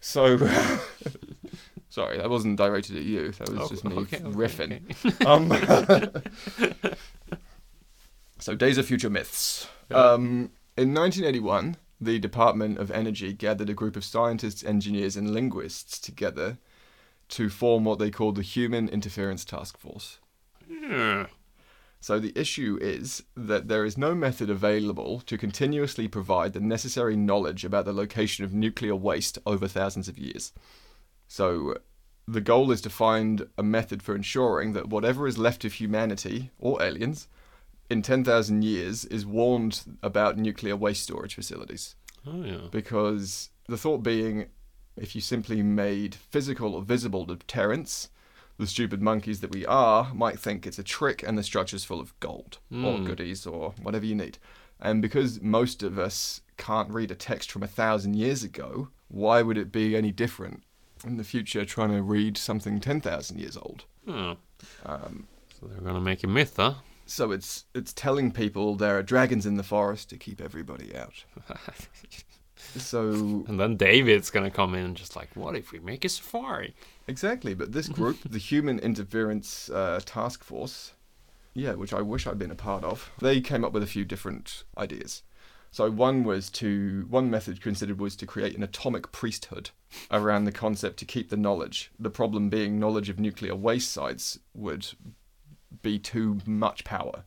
So, 0.01 0.37
sorry, 1.89 2.17
that 2.17 2.29
wasn't 2.29 2.57
directed 2.57 2.97
at 2.97 3.03
you. 3.03 3.31
That 3.31 3.49
was 3.49 3.59
Oh, 3.61 3.69
just 3.69 3.85
me 3.85 3.95
okay, 3.97 4.17
okay, 4.17 4.25
riffing. 4.25 4.81
okay. 5.05 5.25
Um, 6.85 6.93
so, 8.39 8.55
Days 8.55 8.77
of 8.77 8.85
Future 8.87 9.09
Myths. 9.09 9.67
Um, 9.91 10.51
in 10.75 10.93
1981, 10.93 11.77
the 12.01 12.19
Department 12.19 12.77
of 12.77 12.91
Energy 12.91 13.31
gathered 13.33 13.69
a 13.69 13.73
group 13.73 13.95
of 13.95 14.03
scientists, 14.03 14.65
engineers, 14.65 15.15
and 15.15 15.29
linguists 15.31 15.97
together 15.99 16.57
to 17.29 17.49
form 17.49 17.85
what 17.85 17.99
they 17.99 18.11
called 18.11 18.35
the 18.35 18.41
Human 18.41 18.89
Interference 18.89 19.45
Task 19.45 19.77
Force. 19.77 20.19
Yeah. 20.69 21.27
So, 22.01 22.17
the 22.17 22.37
issue 22.39 22.77
is 22.81 23.23
that 23.35 23.67
there 23.67 23.83
is 23.83 23.97
no 23.97 24.15
method 24.15 24.49
available 24.49 25.19
to 25.25 25.37
continuously 25.37 26.07
provide 26.07 26.53
the 26.53 26.61
necessary 26.61 27.17
knowledge 27.17 27.65
about 27.65 27.85
the 27.85 27.93
location 27.93 28.45
of 28.45 28.53
nuclear 28.53 28.95
waste 28.95 29.37
over 29.45 29.67
thousands 29.67 30.07
of 30.07 30.17
years. 30.17 30.53
So, 31.27 31.75
the 32.25 32.41
goal 32.41 32.71
is 32.71 32.81
to 32.81 32.89
find 32.89 33.47
a 33.57 33.63
method 33.63 34.01
for 34.01 34.15
ensuring 34.15 34.73
that 34.73 34.87
whatever 34.87 35.27
is 35.27 35.37
left 35.37 35.65
of 35.65 35.73
humanity 35.73 36.51
or 36.57 36.81
aliens 36.81 37.27
in 37.89 38.01
10,000 38.01 38.63
years 38.63 39.03
is 39.05 39.25
warned 39.25 39.81
about 40.03 40.37
nuclear 40.37 40.75
waste 40.75 41.03
storage 41.03 41.35
facilities. 41.35 41.95
Oh, 42.25 42.43
yeah. 42.43 42.67
Because 42.71 43.49
the 43.67 43.77
thought 43.77 44.03
being, 44.03 44.47
if 44.99 45.15
you 45.15 45.21
simply 45.21 45.61
made 45.63 46.15
physical 46.15 46.75
or 46.75 46.81
visible 46.81 47.25
deterrents, 47.25 48.09
the 48.57 48.67
stupid 48.67 49.01
monkeys 49.01 49.39
that 49.41 49.51
we 49.53 49.65
are 49.65 50.13
might 50.13 50.39
think 50.39 50.67
it's 50.67 50.79
a 50.79 50.83
trick 50.83 51.23
and 51.23 51.37
the 51.37 51.43
structure's 51.43 51.85
full 51.85 51.99
of 52.01 52.17
gold 52.19 52.57
or 52.71 52.97
Mm. 52.97 53.05
goodies 53.05 53.47
or 53.47 53.73
whatever 53.81 54.05
you 54.05 54.15
need. 54.15 54.37
And 54.81 55.01
because 55.01 55.41
most 55.41 55.81
of 55.83 55.97
us 55.97 56.41
can't 56.57 56.89
read 56.89 57.11
a 57.11 57.15
text 57.15 57.51
from 57.51 57.63
a 57.63 57.67
thousand 57.67 58.15
years 58.15 58.43
ago, 58.43 58.89
why 59.07 59.41
would 59.41 59.57
it 59.57 59.71
be 59.71 59.95
any 59.95 60.11
different 60.11 60.63
in 61.05 61.17
the 61.17 61.23
future 61.23 61.63
trying 61.65 61.91
to 61.91 62.01
read 62.01 62.37
something 62.37 62.79
10,000 62.81 63.39
years 63.39 63.55
old? 63.57 63.85
Oh. 64.07 64.35
Um, 64.85 65.27
So 65.59 65.67
they're 65.67 65.81
gonna 65.81 66.01
make 66.01 66.23
a 66.23 66.27
myth, 66.27 66.55
huh? 66.57 66.75
so 67.05 67.31
it's 67.31 67.65
it's 67.73 67.91
telling 67.93 68.31
people 68.31 68.75
there 68.75 68.97
are 68.97 69.03
dragons 69.03 69.45
in 69.45 69.55
the 69.55 69.63
forest 69.63 70.09
to 70.09 70.17
keep 70.17 70.39
everybody 70.41 70.95
out. 70.95 71.23
So 72.75 73.45
And 73.47 73.59
then 73.59 73.77
David's 73.77 74.29
gonna 74.29 74.51
come 74.51 74.75
in 74.75 74.85
and 74.85 74.95
just 74.95 75.15
like, 75.15 75.29
what 75.35 75.55
if 75.55 75.71
we 75.71 75.79
make 75.79 76.05
a 76.05 76.09
safari? 76.09 76.75
Exactly, 77.07 77.53
but 77.53 77.71
this 77.71 77.87
group, 77.87 78.17
the 78.29 78.37
Human 78.37 78.79
Interference 78.79 79.69
uh, 79.69 79.99
Task 80.05 80.43
Force, 80.43 80.93
yeah, 81.53 81.73
which 81.73 81.93
I 81.93 82.01
wish 82.01 82.27
I'd 82.27 82.39
been 82.39 82.51
a 82.51 82.55
part 82.55 82.83
of, 82.83 83.09
they 83.19 83.41
came 83.41 83.65
up 83.65 83.73
with 83.73 83.83
a 83.83 83.87
few 83.87 84.05
different 84.05 84.63
ideas. 84.77 85.23
So 85.71 85.89
one 85.89 86.23
was 86.23 86.49
to 86.51 87.05
one 87.09 87.29
method 87.29 87.61
considered 87.61 87.99
was 87.99 88.15
to 88.17 88.25
create 88.25 88.55
an 88.55 88.63
atomic 88.63 89.11
priesthood 89.11 89.69
around 90.09 90.45
the 90.45 90.51
concept 90.51 90.97
to 90.99 91.05
keep 91.05 91.29
the 91.29 91.37
knowledge. 91.37 91.91
The 91.99 92.09
problem 92.09 92.49
being 92.49 92.79
knowledge 92.79 93.09
of 93.09 93.19
nuclear 93.19 93.55
waste 93.55 93.91
sites 93.91 94.39
would 94.55 94.87
be 95.83 95.99
too 95.99 96.39
much 96.45 96.83
power 96.83 97.23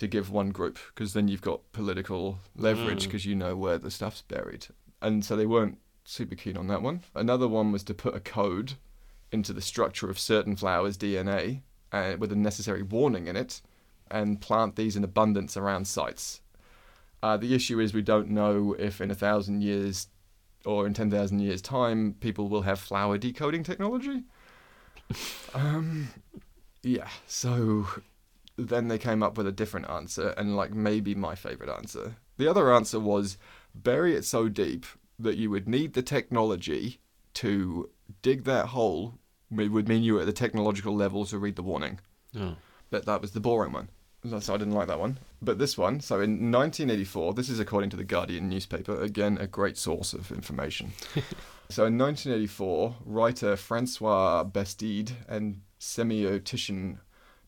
to 0.00 0.08
give 0.08 0.30
one 0.30 0.50
group 0.50 0.78
because 0.94 1.12
then 1.12 1.28
you've 1.28 1.40
got 1.42 1.60
political 1.72 2.38
leverage 2.56 3.04
Mm. 3.04 3.06
because 3.06 3.24
you 3.26 3.34
know 3.36 3.54
where 3.56 3.78
the 3.78 3.90
stuff's 3.90 4.22
buried. 4.22 4.66
And 5.00 5.24
so 5.24 5.36
they 5.36 5.46
weren't 5.46 5.78
super 6.04 6.34
keen 6.34 6.56
on 6.56 6.66
that 6.66 6.82
one. 6.82 7.02
Another 7.14 7.46
one 7.46 7.70
was 7.70 7.84
to 7.84 7.94
put 7.94 8.14
a 8.16 8.20
code 8.20 8.72
into 9.30 9.52
the 9.52 9.60
structure 9.62 10.10
of 10.10 10.18
certain 10.18 10.56
flowers' 10.56 10.96
DNA 10.98 11.62
uh, 11.92 12.16
with 12.18 12.32
a 12.32 12.36
necessary 12.36 12.82
warning 12.82 13.26
in 13.28 13.36
it 13.36 13.60
and 14.10 14.40
plant 14.40 14.74
these 14.74 14.96
in 14.96 15.04
abundance 15.04 15.56
around 15.56 15.86
sites. 15.86 16.40
Uh, 17.22 17.36
the 17.36 17.54
issue 17.54 17.78
is 17.78 17.92
we 17.94 18.02
don't 18.02 18.28
know 18.30 18.74
if 18.78 19.00
in 19.00 19.10
a 19.10 19.14
thousand 19.14 19.62
years 19.62 20.08
or 20.64 20.86
in 20.86 20.94
10,000 20.94 21.38
years' 21.40 21.62
time 21.62 22.14
people 22.20 22.48
will 22.48 22.62
have 22.62 22.80
flower 22.80 23.18
decoding 23.18 23.62
technology. 23.62 24.24
um, 25.54 26.08
yeah, 26.82 27.08
so 27.26 27.86
then 28.68 28.88
they 28.88 28.98
came 28.98 29.22
up 29.22 29.36
with 29.36 29.46
a 29.46 29.52
different 29.52 29.88
answer 29.88 30.34
and 30.36 30.56
like 30.56 30.72
maybe 30.72 31.14
my 31.14 31.34
favorite 31.34 31.70
answer. 31.70 32.16
The 32.36 32.48
other 32.48 32.72
answer 32.72 33.00
was 33.00 33.38
bury 33.74 34.14
it 34.14 34.24
so 34.24 34.48
deep 34.48 34.86
that 35.18 35.36
you 35.36 35.50
would 35.50 35.68
need 35.68 35.94
the 35.94 36.02
technology 36.02 37.00
to 37.34 37.90
dig 38.22 38.44
that 38.44 38.66
hole 38.66 39.14
it 39.58 39.68
would 39.68 39.88
mean 39.88 40.02
you 40.02 40.14
were 40.14 40.20
at 40.20 40.26
the 40.26 40.32
technological 40.32 40.94
level 40.94 41.24
to 41.26 41.38
read 41.38 41.56
the 41.56 41.62
warning. 41.62 41.98
Oh. 42.38 42.56
But 42.90 43.06
that 43.06 43.20
was 43.20 43.32
the 43.32 43.40
boring 43.40 43.72
one. 43.72 43.88
So 44.40 44.54
I 44.54 44.58
didn't 44.58 44.74
like 44.74 44.88
that 44.88 45.00
one. 45.00 45.18
But 45.40 45.58
this 45.58 45.78
one, 45.78 46.00
so 46.00 46.16
in 46.16 46.52
1984, 46.52 47.34
this 47.34 47.48
is 47.48 47.58
according 47.58 47.90
to 47.90 47.96
the 47.96 48.04
Guardian 48.04 48.50
newspaper, 48.50 49.00
again, 49.00 49.38
a 49.38 49.46
great 49.46 49.78
source 49.78 50.12
of 50.12 50.30
information. 50.30 50.92
so 51.70 51.86
in 51.86 51.96
1984, 51.96 52.96
writer 53.06 53.56
Francois 53.56 54.44
Bastide 54.44 55.12
and 55.26 55.62
semiotician 55.80 56.98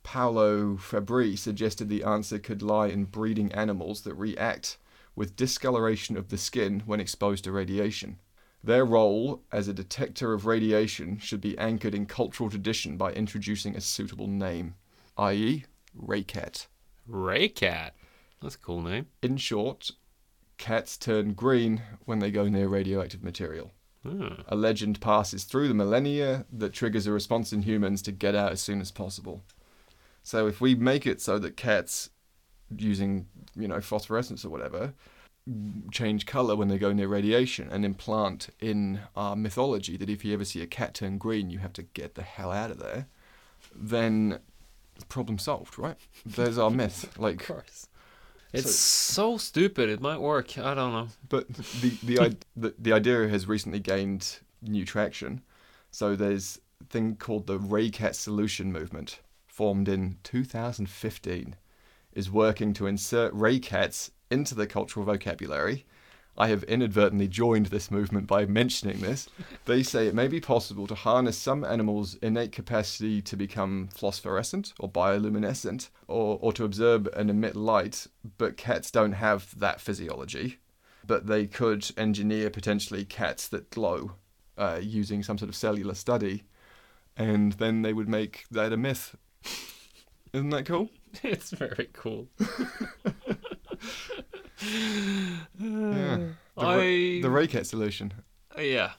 Paolo 0.03 0.77
Fabbri 0.77 1.39
suggested 1.39 1.89
the 1.89 2.05
answer 2.05 2.39
could 2.39 2.63
lie 2.63 2.89
in 2.89 3.05
breeding 3.05 3.53
animals 3.53 4.03
that 4.03 4.15
react 4.15 4.79
with 5.15 5.37
discoloration 5.37 6.17
of 6.17 6.29
the 6.29 6.39
skin 6.39 6.83
when 6.87 7.01
exposed 7.01 7.45
to 7.45 7.53
radiation. 7.53 8.19
Their 8.65 8.85
role 8.85 9.43
as 9.51 9.69
a 9.69 9.75
detector 9.75 10.33
of 10.33 10.47
radiation 10.47 11.19
should 11.19 11.41
be 11.41 11.59
anchored 11.59 11.95
in 11.95 12.07
cultural 12.07 12.49
tradition 12.49 12.97
by 12.97 13.13
introducing 13.13 13.77
a 13.77 13.81
suitable 13.81 14.29
name, 14.29 14.75
i.e., 15.19 15.65
Raycat. 15.97 16.67
Raycat. 17.09 17.91
That's 18.41 18.55
a 18.55 18.59
cool 18.59 18.81
name. 18.81 19.07
In 19.21 19.37
short, 19.37 19.91
cats 20.59 20.97
turn 20.97 21.35
green 21.35 21.83
when 22.05 22.21
they 22.21 22.31
go 22.31 22.49
near 22.49 22.69
radioactive 22.69 23.23
material. 23.23 23.73
Oh. 24.05 24.37
A 24.49 24.57
legend 24.57 25.01
passes 25.01 25.45
through 25.45 25.69
the 25.69 25.75
millennia 25.75 26.47
that 26.53 26.73
triggers 26.73 27.07
a 27.07 27.13
response 27.13 27.53
in 27.53 27.63
humans 27.63 28.03
to 28.03 28.13
get 28.13 28.35
out 28.35 28.53
as 28.53 28.61
soon 28.61 28.81
as 28.81 28.91
possible. 28.91 29.43
So 30.23 30.47
if 30.47 30.61
we 30.61 30.75
make 30.75 31.07
it 31.07 31.21
so 31.21 31.39
that 31.39 31.57
cats, 31.57 32.11
using 32.77 33.27
you 33.55 33.69
know 33.69 33.81
phosphorescence 33.81 34.45
or 34.45 34.51
whatever, 34.51 34.95
change 35.91 36.27
color 36.27 36.57
when 36.57 36.69
they 36.69 36.79
go 36.79 36.93
near 36.93 37.09
radiation, 37.09 37.69
and 37.71 37.85
implant 37.85 38.49
in 38.61 39.01
our 39.17 39.37
mythology 39.37 39.97
that 39.97 40.09
if 40.09 40.25
you 40.25 40.33
ever 40.35 40.45
see 40.45 40.63
a 40.63 40.67
cat 40.67 40.95
turn 40.95 41.19
green, 41.19 41.51
you 41.51 41.59
have 41.59 41.73
to 41.75 41.83
get 41.83 42.15
the 42.15 42.23
hell 42.23 42.53
out 42.53 42.71
of 42.71 42.79
there, 42.79 43.09
then 43.75 44.39
problem 45.09 45.39
solved, 45.39 45.79
right? 45.79 45.97
There's 46.25 46.59
our 46.59 46.71
myth. 46.71 47.15
Like 47.19 47.41
of 47.41 47.47
course. 47.47 47.89
It's 48.53 48.75
so, 48.75 49.39
stupid. 49.39 49.89
It 49.89 50.03
might 50.03 50.21
work. 50.21 50.59
I 50.59 50.75
don't 50.75 50.93
know. 50.93 51.09
But 51.29 51.49
the 51.49 51.91
the, 52.03 52.37
the 52.55 52.75
the 52.79 52.93
idea 52.93 53.29
has 53.29 53.49
recently 53.49 53.81
gained 53.81 54.41
new 54.61 54.85
traction. 54.85 55.41
So 55.91 56.17
there's 56.17 56.61
a 56.81 56.85
thing 56.85 57.17
called 57.17 57.47
the 57.47 57.59
Raycat 57.59 58.15
Solution 58.15 58.71
Movement, 58.71 59.21
formed 59.53 59.89
in 59.89 60.17
2015, 60.23 61.57
is 62.15 62.31
working 62.31 62.73
to 62.73 62.87
insert 62.87 63.33
ray 63.35 63.59
Raycats 63.59 64.11
into 64.31 64.55
the 64.55 64.67
cultural 64.67 65.05
vocabulary. 65.05 65.85
I 66.39 66.49
have 66.49 66.63
inadvertently 66.65 67.29
joined 67.29 67.67
this 67.67 67.91
movement 67.91 68.27
by 68.27 68.47
mentioning 68.47 69.01
this. 69.01 69.29
They 69.67 69.83
say 69.83 70.07
it 70.07 70.15
may 70.15 70.29
be 70.29 70.41
possible 70.41 70.87
to 70.87 70.95
harness 70.95 71.37
some 71.37 71.65
animals' 71.65 72.15
innate 72.23 72.53
capacity 72.53 73.21
to 73.23 73.37
become 73.37 73.91
phosphorescent 73.95 74.73
or 74.81 74.91
bioluminescent 74.91 75.91
or, 76.09 76.39
or 76.41 76.53
to 76.55 76.65
observe 76.65 77.07
and 77.15 77.29
emit 77.29 77.55
light, 77.55 78.07
but 78.39 78.57
cats 78.57 78.91
don't 78.91 79.13
have 79.13 79.59
that 79.59 79.81
physiology. 79.81 80.59
but 81.07 81.27
they 81.27 81.47
could 81.47 81.91
engineer 81.97 82.49
potentially 82.51 83.05
cats 83.05 83.49
that 83.49 83.71
glow 83.71 84.13
uh, 84.57 84.81
using 84.83 85.23
some 85.23 85.37
sort 85.39 85.49
of 85.49 85.57
cellular 85.57 85.95
study, 85.95 86.45
and 87.17 87.53
then 87.55 87.83
they 87.83 87.93
would 87.93 88.09
make 88.09 88.45
that 88.51 88.73
a 88.73 88.77
myth. 88.77 89.15
Isn't 90.33 90.51
that 90.51 90.65
cool? 90.67 90.89
it's 91.23 91.51
very 91.51 91.89
cool. 91.93 92.29
Yeah. 95.59 96.19
The, 96.55 96.67
I 96.67 96.77
Ra- 96.77 97.23
the 97.23 97.31
Ray 97.31 97.47
Cat 97.47 97.67
solution. 97.67 98.13
Uh, 98.57 98.61
yeah. 98.61 98.91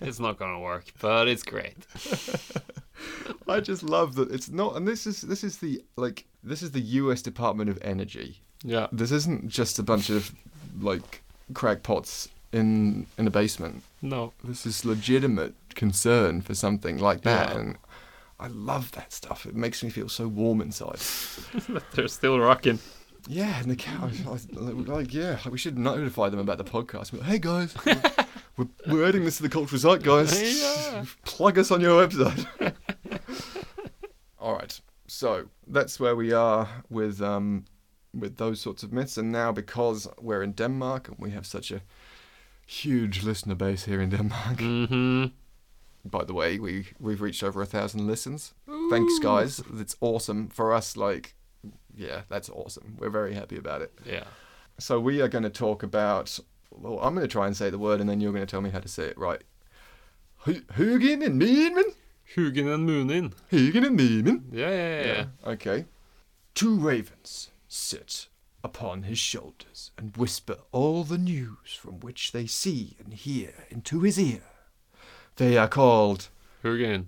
It's 0.00 0.20
not 0.20 0.38
gonna 0.38 0.60
work, 0.60 0.84
but 1.00 1.26
it's 1.26 1.42
great. 1.42 1.76
I 3.48 3.58
just 3.58 3.82
love 3.82 4.14
that 4.14 4.30
it's 4.30 4.48
not, 4.48 4.76
and 4.76 4.86
this 4.86 5.04
is 5.04 5.22
this 5.22 5.42
is 5.42 5.58
the 5.58 5.82
like 5.96 6.24
this 6.44 6.62
is 6.62 6.70
the 6.70 6.80
U.S. 7.02 7.20
Department 7.20 7.68
of 7.68 7.78
Energy. 7.82 8.40
Yeah. 8.62 8.86
This 8.92 9.10
isn't 9.10 9.48
just 9.48 9.80
a 9.80 9.82
bunch 9.82 10.08
of 10.08 10.32
like 10.80 11.22
crackpots 11.52 12.28
in 12.52 13.06
in 13.18 13.26
a 13.26 13.30
basement. 13.30 13.82
No. 14.00 14.32
This 14.44 14.64
is 14.64 14.84
legitimate 14.84 15.54
concern 15.74 16.42
for 16.42 16.54
something 16.54 16.98
like 16.98 17.22
that, 17.22 17.50
Yeah. 17.50 17.58
and 17.58 17.76
I 18.42 18.48
love 18.48 18.90
that 18.92 19.12
stuff. 19.12 19.46
It 19.46 19.54
makes 19.54 19.84
me 19.84 19.90
feel 19.90 20.08
so 20.08 20.26
warm 20.26 20.60
inside. 20.60 20.98
They're 21.94 22.08
still 22.08 22.40
rocking. 22.40 22.80
Yeah, 23.28 23.60
and 23.60 23.70
the 23.70 23.76
cow, 23.76 24.10
like, 24.60 25.14
yeah, 25.14 25.38
we 25.48 25.56
should 25.56 25.78
notify 25.78 26.28
them 26.28 26.40
about 26.40 26.58
the 26.58 26.64
podcast. 26.64 27.12
Like, 27.12 27.22
hey 27.22 27.38
guys, 27.38 27.72
we're, 28.56 28.66
we're, 28.88 29.06
adding 29.06 29.24
this 29.24 29.36
to 29.36 29.44
the 29.44 29.48
cultural 29.48 29.78
zeitgeist. 29.78 30.42
Yeah. 30.92 31.04
Plug 31.24 31.56
us 31.56 31.70
on 31.70 31.80
your 31.80 32.04
website. 32.04 32.74
All 34.40 34.54
right, 34.54 34.80
so 35.06 35.46
that's 35.68 36.00
where 36.00 36.16
we 36.16 36.32
are 36.32 36.68
with 36.90 37.22
um 37.22 37.64
with 38.12 38.38
those 38.38 38.60
sorts 38.60 38.82
of 38.82 38.92
myths, 38.92 39.16
and 39.16 39.30
now 39.30 39.52
because 39.52 40.08
we're 40.20 40.42
in 40.42 40.50
Denmark 40.50 41.06
and 41.06 41.16
we 41.20 41.30
have 41.30 41.46
such 41.46 41.70
a 41.70 41.80
huge 42.66 43.22
listener 43.22 43.54
base 43.54 43.84
here 43.84 44.00
in 44.00 44.10
Denmark. 44.10 44.58
Mm-hmm. 44.58 45.26
By 46.04 46.24
the 46.24 46.34
way, 46.34 46.58
we 46.58 46.86
we've 46.98 47.22
reached 47.22 47.42
over 47.42 47.62
a 47.62 47.66
thousand 47.66 48.06
listens. 48.06 48.54
Thanks, 48.90 49.18
guys. 49.20 49.62
It's 49.78 49.96
awesome 50.00 50.48
for 50.48 50.72
us. 50.72 50.96
Like, 50.96 51.34
yeah, 51.96 52.22
that's 52.28 52.48
awesome. 52.48 52.96
We're 52.98 53.10
very 53.10 53.34
happy 53.34 53.56
about 53.56 53.82
it. 53.82 53.92
Yeah. 54.04 54.24
So 54.78 54.98
we 54.98 55.20
are 55.20 55.28
going 55.28 55.44
to 55.44 55.50
talk 55.50 55.82
about. 55.82 56.38
Well, 56.70 56.98
I'm 57.00 57.14
going 57.14 57.26
to 57.26 57.32
try 57.32 57.46
and 57.46 57.56
say 57.56 57.70
the 57.70 57.78
word, 57.78 58.00
and 58.00 58.08
then 58.08 58.20
you're 58.20 58.32
going 58.32 58.44
to 58.44 58.50
tell 58.50 58.62
me 58.62 58.70
how 58.70 58.80
to 58.80 58.88
say 58.88 59.04
it 59.04 59.18
right. 59.18 59.42
Hugin 60.46 61.24
and 61.24 61.40
Meeman. 61.40 61.94
Hugin 62.34 62.72
and 62.72 62.88
Moonin. 62.88 63.32
Hugin 63.50 63.86
and 63.86 63.96
Meeman. 63.98 64.44
Yeah, 64.50 64.70
yeah, 64.70 65.04
yeah. 65.04 65.24
Okay. 65.46 65.84
Two 66.54 66.76
ravens 66.78 67.50
sit 67.68 68.28
upon 68.64 69.04
his 69.04 69.18
shoulders 69.18 69.90
and 69.98 70.16
whisper 70.16 70.58
all 70.72 71.04
the 71.04 71.18
news 71.18 71.74
from 71.78 72.00
which 72.00 72.32
they 72.32 72.46
see 72.46 72.96
and 73.04 73.14
hear 73.14 73.66
into 73.70 74.00
his 74.00 74.18
ear. 74.18 74.42
They 75.42 75.56
are 75.56 75.66
called. 75.66 76.28
Hugin 76.62 77.06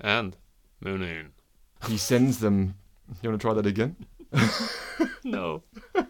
and 0.00 0.34
Moonin. 0.82 1.32
He 1.86 1.98
sends 1.98 2.38
them. 2.38 2.76
You 3.20 3.28
want 3.28 3.42
to 3.42 3.46
try 3.46 3.52
that 3.52 3.66
again? 3.66 3.96
No. 5.22 5.64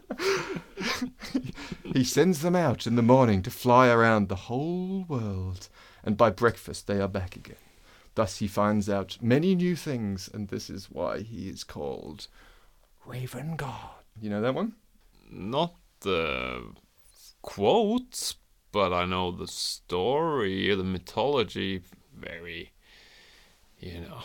He 1.82 2.04
sends 2.04 2.42
them 2.42 2.54
out 2.54 2.86
in 2.86 2.94
the 2.94 3.02
morning 3.02 3.42
to 3.42 3.50
fly 3.50 3.88
around 3.88 4.28
the 4.28 4.46
whole 4.46 5.04
world, 5.08 5.68
and 6.04 6.16
by 6.16 6.30
breakfast 6.30 6.86
they 6.86 7.00
are 7.00 7.08
back 7.08 7.34
again. 7.34 7.56
Thus 8.14 8.36
he 8.38 8.46
finds 8.46 8.88
out 8.88 9.18
many 9.20 9.56
new 9.56 9.74
things, 9.74 10.30
and 10.32 10.48
this 10.48 10.70
is 10.70 10.88
why 10.92 11.22
he 11.22 11.48
is 11.48 11.64
called 11.64 12.28
Raven 13.04 13.56
God. 13.56 14.04
You 14.20 14.30
know 14.30 14.42
that 14.42 14.54
one? 14.54 14.74
Not 15.28 15.74
the 16.02 16.66
quotes, 17.42 18.36
but 18.78 18.92
I 18.92 19.04
know 19.06 19.32
the 19.32 19.48
story, 19.48 20.72
the 20.74 20.84
mythology. 20.84 21.82
Very, 22.16 22.70
you 23.80 24.00
know, 24.00 24.20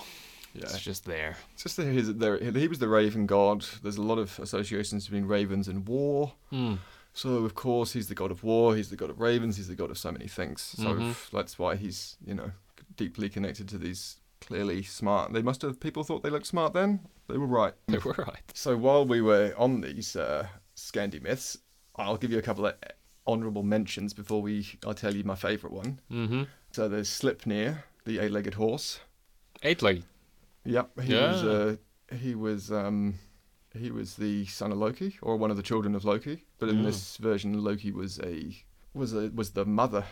it's 0.56 0.80
just 0.80 1.06
there. 1.06 1.36
It's 1.54 1.64
just 1.64 1.78
that 1.78 1.88
he's, 1.92 2.14
there, 2.16 2.38
he 2.38 2.68
was 2.68 2.80
the 2.80 2.88
Raven 2.88 3.26
God. 3.26 3.66
There's 3.82 3.98
a 3.98 4.02
lot 4.04 4.20
of 4.20 4.38
associations 4.40 5.06
between 5.06 5.26
ravens 5.26 5.68
and 5.68 5.88
war. 5.88 6.34
Hmm. 6.52 6.76
So 7.16 7.30
of 7.46 7.54
course 7.56 7.94
he's 7.94 8.08
the 8.08 8.16
god 8.16 8.32
of 8.32 8.44
war. 8.44 8.76
He's 8.76 8.90
the 8.90 8.96
god 8.96 9.10
of 9.12 9.20
ravens. 9.20 9.58
He's 9.58 9.68
the 9.68 9.76
god 9.76 9.92
of 9.92 9.98
so 9.98 10.12
many 10.12 10.28
things. 10.28 10.62
So 10.62 10.84
Mhm. 10.94 11.12
f- 11.12 11.30
that's 11.32 11.58
why 11.60 11.76
he's 11.76 12.18
you 12.26 12.34
know 12.36 12.52
deeply 12.96 13.30
connected 13.30 13.68
to 13.70 13.78
these 13.78 14.18
clearly 14.42 14.82
smart. 14.84 15.34
They 15.34 15.42
must 15.44 15.62
have 15.64 15.80
people 15.80 16.04
thought 16.04 16.22
they 16.24 16.30
looked 16.32 16.48
smart 16.48 16.74
then. 16.74 17.00
They 17.28 17.38
were 17.38 17.48
right. 17.62 17.74
They 17.88 18.00
were 18.00 18.16
right. 18.18 18.44
So 18.54 18.76
while 18.78 19.06
we 19.06 19.22
were 19.22 19.54
on 19.58 19.82
these 19.82 20.16
uh, 20.16 20.48
Scandi 20.76 21.22
myths, 21.22 21.58
I'll 21.96 22.18
give 22.18 22.32
you 22.32 22.40
a 22.40 22.48
couple 22.50 22.66
of 22.66 22.74
honourable 23.28 23.64
mentions 23.64 24.14
before 24.14 24.42
we. 24.42 24.68
I'll 24.86 24.94
tell 24.94 25.14
you 25.16 25.24
my 25.24 25.36
favourite 25.36 25.74
one. 25.76 26.00
Mm-hmm. 26.12 26.44
So 26.72 26.88
there's 26.90 27.10
Sleipnir, 27.10 27.84
the 28.06 28.20
eight-legged 28.20 28.56
horse. 28.56 29.00
Eight 29.64 29.82
leg. 29.82 30.04
Yep, 30.66 31.00
he 31.02 31.14
was. 31.14 31.44
Uh, 31.44 31.76
he 32.16 32.36
was. 32.36 32.72
Um, 32.72 33.16
he 33.78 33.90
was 33.92 34.16
the 34.16 34.46
son 34.46 34.72
of 34.72 34.78
Loki, 34.78 35.18
or 35.22 35.36
one 35.36 35.50
of 35.52 35.58
the 35.58 35.64
children 35.64 35.96
of 35.96 36.06
Loki. 36.06 36.44
But 36.60 36.70
in 36.70 36.78
Mm. 36.78 36.84
this 36.86 37.18
version, 37.18 37.64
Loki 37.64 37.92
was 37.92 38.20
a 38.20 38.56
was 38.94 39.14
a 39.14 39.30
was 39.34 39.52
the 39.52 39.66
mother 39.66 40.06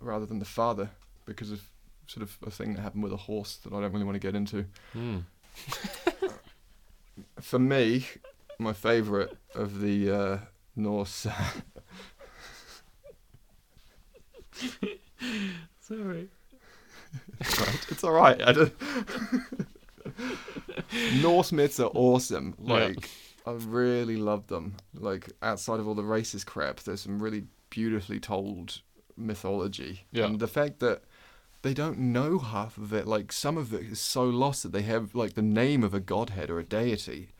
rather 0.00 0.26
than 0.26 0.38
the 0.38 0.44
father 0.44 0.90
because 1.24 1.50
of 1.50 1.62
sort 2.06 2.22
of 2.22 2.36
a 2.46 2.50
thing 2.50 2.74
that 2.74 2.82
happened 2.82 3.02
with 3.02 3.12
a 3.12 3.16
horse 3.16 3.56
that 3.56 3.72
I 3.72 3.80
don't 3.80 3.92
really 3.92 4.04
want 4.04 4.14
to 4.16 4.20
get 4.20 4.34
into. 4.34 4.64
Hmm. 4.92 5.18
For 7.40 7.58
me, 7.58 8.06
my 8.58 8.72
favourite 8.72 9.30
of 9.54 9.80
the 9.80 10.10
uh, 10.10 10.38
Norse. 10.76 11.26
Sorry. 15.80 16.28
right, 17.40 17.86
it's 17.88 18.04
all 18.04 18.12
right. 18.12 18.40
I 18.42 18.52
don't... 18.52 18.74
Norse 21.22 21.52
myths 21.52 21.80
are 21.80 21.90
awesome. 21.94 22.54
Yeah. 22.62 22.74
Like, 22.74 23.10
I 23.46 23.52
really 23.52 24.16
love 24.16 24.46
them. 24.48 24.76
Like, 24.94 25.30
outside 25.42 25.80
of 25.80 25.88
all 25.88 25.94
the 25.94 26.02
racist 26.02 26.46
crap, 26.46 26.80
there's 26.80 27.02
some 27.02 27.22
really 27.22 27.44
beautifully 27.70 28.20
told 28.20 28.80
mythology. 29.16 30.06
Yeah. 30.12 30.26
And 30.26 30.40
the 30.40 30.48
fact 30.48 30.80
that 30.80 31.02
they 31.62 31.74
don't 31.74 31.98
know 31.98 32.38
half 32.38 32.78
of 32.78 32.92
it, 32.92 33.06
like, 33.06 33.32
some 33.32 33.56
of 33.56 33.72
it 33.72 33.82
is 33.82 34.00
so 34.00 34.24
lost 34.24 34.62
that 34.62 34.72
they 34.72 34.82
have, 34.82 35.14
like, 35.14 35.34
the 35.34 35.42
name 35.42 35.82
of 35.82 35.94
a 35.94 36.00
godhead 36.00 36.50
or 36.50 36.58
a 36.58 36.64
deity, 36.64 37.30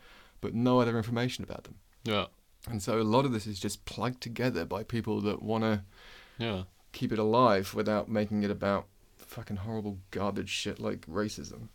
but 0.41 0.53
no 0.53 0.79
other 0.79 0.97
information 0.97 1.43
about 1.43 1.63
them. 1.65 1.75
Yeah. 2.03 2.25
And 2.69 2.81
so 2.81 2.99
a 2.99 3.03
lot 3.03 3.25
of 3.25 3.31
this 3.31 3.47
is 3.47 3.59
just 3.59 3.85
plugged 3.85 4.21
together 4.21 4.65
by 4.65 4.83
people 4.83 5.21
that 5.21 5.41
want 5.41 5.63
to 5.63 5.83
Yeah. 6.37 6.63
Keep 6.91 7.11
it 7.11 7.19
alive 7.19 7.73
without 7.73 8.09
making 8.09 8.43
it 8.43 8.51
about 8.51 8.87
fucking 9.17 9.57
horrible 9.57 9.99
garbage 10.11 10.49
shit 10.49 10.79
like 10.79 11.05
racism. 11.07 11.69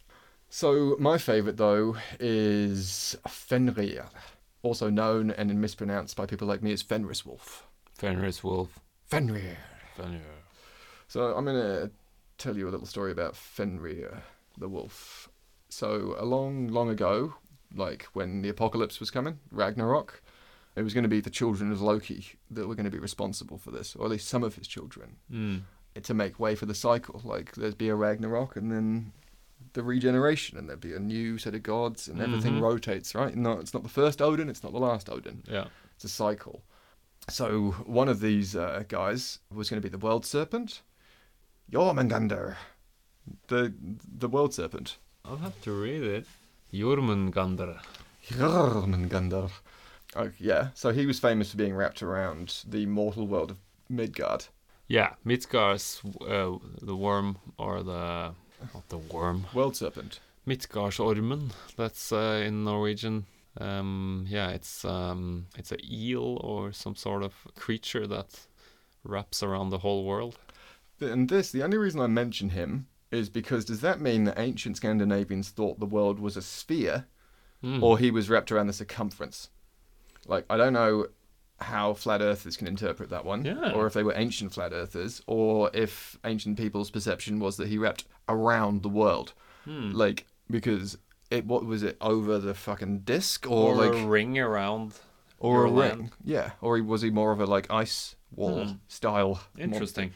So 0.49 0.97
my 0.99 1.19
favorite 1.19 1.57
though 1.57 1.97
is 2.21 3.17
Fenrir, 3.29 4.07
also 4.63 4.91
known 4.91 5.31
and 5.31 5.61
mispronounced 5.61 6.17
by 6.17 6.27
people 6.27 6.49
like 6.49 6.63
me 6.63 6.73
as 6.73 6.83
Fenris 6.83 7.25
Wolf. 7.25 7.67
Fenris 7.95 8.43
Wolf. 8.43 8.81
Fenrir. 9.07 9.57
Fenrir. 9.97 10.21
So 11.09 11.35
I'm 11.35 11.45
gonna 11.45 11.91
tell 12.39 12.57
you 12.57 12.69
a 12.69 12.71
little 12.71 12.87
story 12.87 13.13
about 13.13 13.37
Fenrir 13.37 14.23
the 14.59 14.69
wolf. 14.69 15.29
So 15.69 16.15
a 16.19 16.25
long, 16.25 16.69
long 16.69 16.89
ago, 16.89 17.35
like 17.75 18.05
when 18.13 18.43
the 18.43 18.49
apocalypse 18.49 19.01
was 19.01 19.11
coming, 19.11 19.39
Ragnarok, 19.51 20.23
it 20.77 20.83
was 20.83 20.93
going 20.95 21.05
to 21.05 21.09
be 21.09 21.21
the 21.21 21.31
children 21.31 21.71
of 21.73 21.81
Loki 21.81 22.27
that 22.51 22.67
were 22.67 22.75
going 22.75 22.85
to 22.85 22.91
be 22.91 22.99
responsible 22.99 23.59
for 23.59 23.71
this, 23.71 23.95
or 23.97 24.05
at 24.05 24.11
least 24.11 24.29
some 24.29 24.43
of 24.43 24.57
his 24.57 24.67
children. 24.69 25.17
Hmm. 25.31 25.57
to 26.03 26.13
make 26.13 26.41
way 26.41 26.57
for 26.57 26.67
the 26.67 26.75
cycle. 26.75 27.21
Like 27.25 27.53
there'd 27.55 27.79
be 27.79 27.89
a 27.89 27.95
Ragnarok 27.95 28.57
and 28.57 28.73
then 28.73 29.13
the 29.75 29.83
regeneration, 29.85 30.59
and 30.59 30.69
there'd 30.69 30.81
be 30.81 30.93
a 30.93 30.99
new 30.99 31.39
set 31.39 31.55
of 31.55 31.63
gods, 31.63 32.09
and 32.09 32.21
everything 32.21 32.55
Mhm. 32.55 32.63
rotates. 32.63 33.15
Right? 33.15 33.37
No, 33.37 33.53
it's 33.61 33.73
not 33.73 33.85
the 33.85 33.89
first 33.89 34.21
Odin. 34.21 34.49
It's 34.49 34.65
not 34.65 34.73
the 34.73 34.81
last 34.81 35.09
Odin. 35.09 35.45
Yeah. 35.49 35.67
It's 35.95 36.05
a 36.05 36.09
cycle. 36.09 36.65
So 37.29 37.71
one 37.87 38.09
of 38.09 38.19
these 38.21 38.57
uh, 38.57 38.83
guys 38.89 39.39
was 39.53 39.71
going 39.71 39.81
to 39.81 39.89
be 39.89 39.97
the 39.97 40.05
World 40.05 40.27
Serpent, 40.27 40.83
Jormungandr, 41.73 42.57
the 43.47 43.73
the 44.19 44.29
World 44.29 44.53
Serpent. 44.53 44.99
I'll 45.25 45.37
have 45.37 45.61
to 45.63 45.73
read 45.73 46.03
it. 46.03 46.27
Jormungandr. 46.73 47.79
Jormungandr. 48.29 49.51
Oh 50.17 50.31
yeah. 50.39 50.69
So 50.75 50.93
he 50.93 51.07
was 51.07 51.19
famous 51.19 51.51
for 51.51 51.57
being 51.57 51.75
wrapped 51.75 52.03
around 52.03 52.63
the 52.67 52.87
mortal 52.87 53.27
world 53.27 53.51
of 53.51 53.59
Midgard. 53.89 54.47
Yeah, 54.89 55.15
Midgar's 55.25 56.01
uh, 56.21 56.59
the 56.81 56.97
worm 56.97 57.39
or 57.59 57.83
the 57.83 58.33
not 58.75 58.89
the 58.89 58.99
worm. 58.99 59.47
World 59.55 59.77
Serpent. 59.77 60.21
Midgardsormen. 60.47 61.51
That's 61.77 62.13
uh, 62.13 62.43
in 62.47 62.65
Norwegian. 62.65 63.27
Um, 63.61 64.27
yeah, 64.29 64.51
it's 64.51 64.85
um, 64.85 65.47
it's 65.57 65.73
a 65.73 65.79
eel 65.85 66.39
or 66.43 66.73
some 66.73 66.97
sort 66.97 67.23
of 67.23 67.33
creature 67.57 68.07
that 68.07 68.47
wraps 69.05 69.43
around 69.43 69.71
the 69.71 69.79
whole 69.79 70.05
world. 70.05 70.39
And 71.01 71.29
this, 71.29 71.51
the 71.51 71.63
only 71.63 71.77
reason 71.79 72.01
I 72.01 72.07
mention 72.07 72.51
him 72.51 72.87
is 73.11 73.29
because 73.29 73.65
does 73.65 73.81
that 73.81 74.01
mean 74.01 74.25
that 74.25 74.39
ancient 74.39 74.77
Scandinavians 74.77 75.51
thought 75.51 75.79
the 75.79 75.87
world 75.87 76.19
was 76.21 76.37
a 76.37 76.43
sphere 76.43 77.07
Hmm. 77.63 77.83
or 77.83 77.97
he 77.97 78.11
was 78.11 78.29
wrapped 78.29 78.53
around 78.53 78.67
the 78.67 78.73
circumference? 78.75 79.49
Like, 80.27 80.45
I 80.51 80.57
don't 80.57 80.73
know 80.73 81.07
how 81.61 81.95
flat 81.95 82.21
earthers 82.21 82.57
can 82.57 82.67
interpret 82.67 83.11
that 83.11 83.25
one, 83.25 83.45
Yeah. 83.45 83.73
or 83.73 83.87
if 83.87 83.93
they 83.95 84.03
were 84.03 84.15
ancient 84.17 84.53
flat 84.53 84.73
earthers, 84.73 85.23
or 85.27 85.71
if 85.73 86.19
ancient 86.25 86.59
people's 86.59 86.91
perception 86.91 87.39
was 87.39 87.57
that 87.59 87.69
he 87.69 87.79
wrapped 87.79 88.05
around 88.29 88.83
the 88.83 88.89
world, 88.89 89.33
Hmm. 89.65 89.93
like 89.93 90.27
because 90.51 90.99
it 91.31 91.47
what 91.47 91.65
was 91.65 91.83
it 91.83 91.97
over 92.01 92.39
the 92.39 92.55
fucking 92.55 93.01
disc 93.01 93.47
or, 93.49 93.73
Or, 93.73 93.77
like 93.77 93.95
a 94.03 94.07
ring 94.07 94.39
around. 94.39 94.95
or 95.39 95.65
a 95.65 95.71
land. 95.71 95.99
ring, 96.01 96.13
yeah, 96.25 96.51
or 96.61 96.77
he- 96.77 96.83
was 96.83 97.03
he 97.03 97.11
more 97.11 97.33
of 97.33 97.41
a 97.41 97.47
like 97.47 97.71
ice 97.71 98.17
wall 98.35 98.65
Hmm. 98.67 98.73
style? 98.89 99.29
monster? 99.57 99.63
Interesting. 99.63 100.13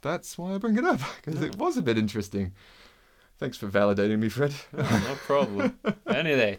That's 0.00 0.38
why 0.38 0.54
I 0.54 0.58
bring 0.58 0.78
it 0.78 0.84
up 0.84 1.00
because 1.22 1.42
it 1.42 1.56
was 1.56 1.76
a 1.76 1.82
bit 1.82 1.98
interesting. 1.98 2.54
Thanks 3.38 3.56
for 3.56 3.68
validating 3.68 4.18
me, 4.20 4.28
Fred. 4.28 4.54
Oh, 4.76 5.04
no 5.08 5.14
problem. 5.16 5.78
Any 6.06 6.30
day. 6.34 6.58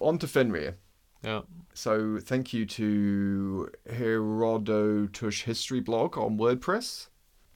On 0.00 0.18
to 0.18 0.26
Fenrir. 0.28 0.76
Yeah. 1.22 1.42
So 1.74 2.18
thank 2.20 2.52
you 2.52 2.66
to 2.66 3.70
Herodotus 3.88 5.42
History 5.42 5.80
blog 5.80 6.16
on 6.18 6.38
WordPress. 6.38 7.08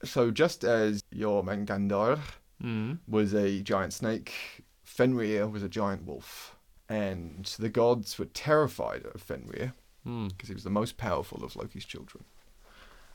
So 0.03 0.31
just 0.31 0.63
as 0.63 1.01
Jormungandr 1.13 2.19
Mm. 2.63 2.99
was 3.07 3.33
a 3.33 3.61
giant 3.61 3.91
snake, 3.93 4.63
Fenrir 4.83 5.47
was 5.47 5.61
a 5.63 5.67
giant 5.69 6.05
wolf. 6.05 6.55
And 6.87 7.45
the 7.59 7.69
gods 7.69 8.17
were 8.19 8.25
terrified 8.25 9.05
of 9.07 9.21
Fenrir 9.21 9.73
Mm. 10.05 10.29
because 10.29 10.49
he 10.49 10.53
was 10.55 10.63
the 10.63 10.69
most 10.69 10.97
powerful 10.97 11.43
of 11.43 11.55
Loki's 11.55 11.85
children. 11.85 12.23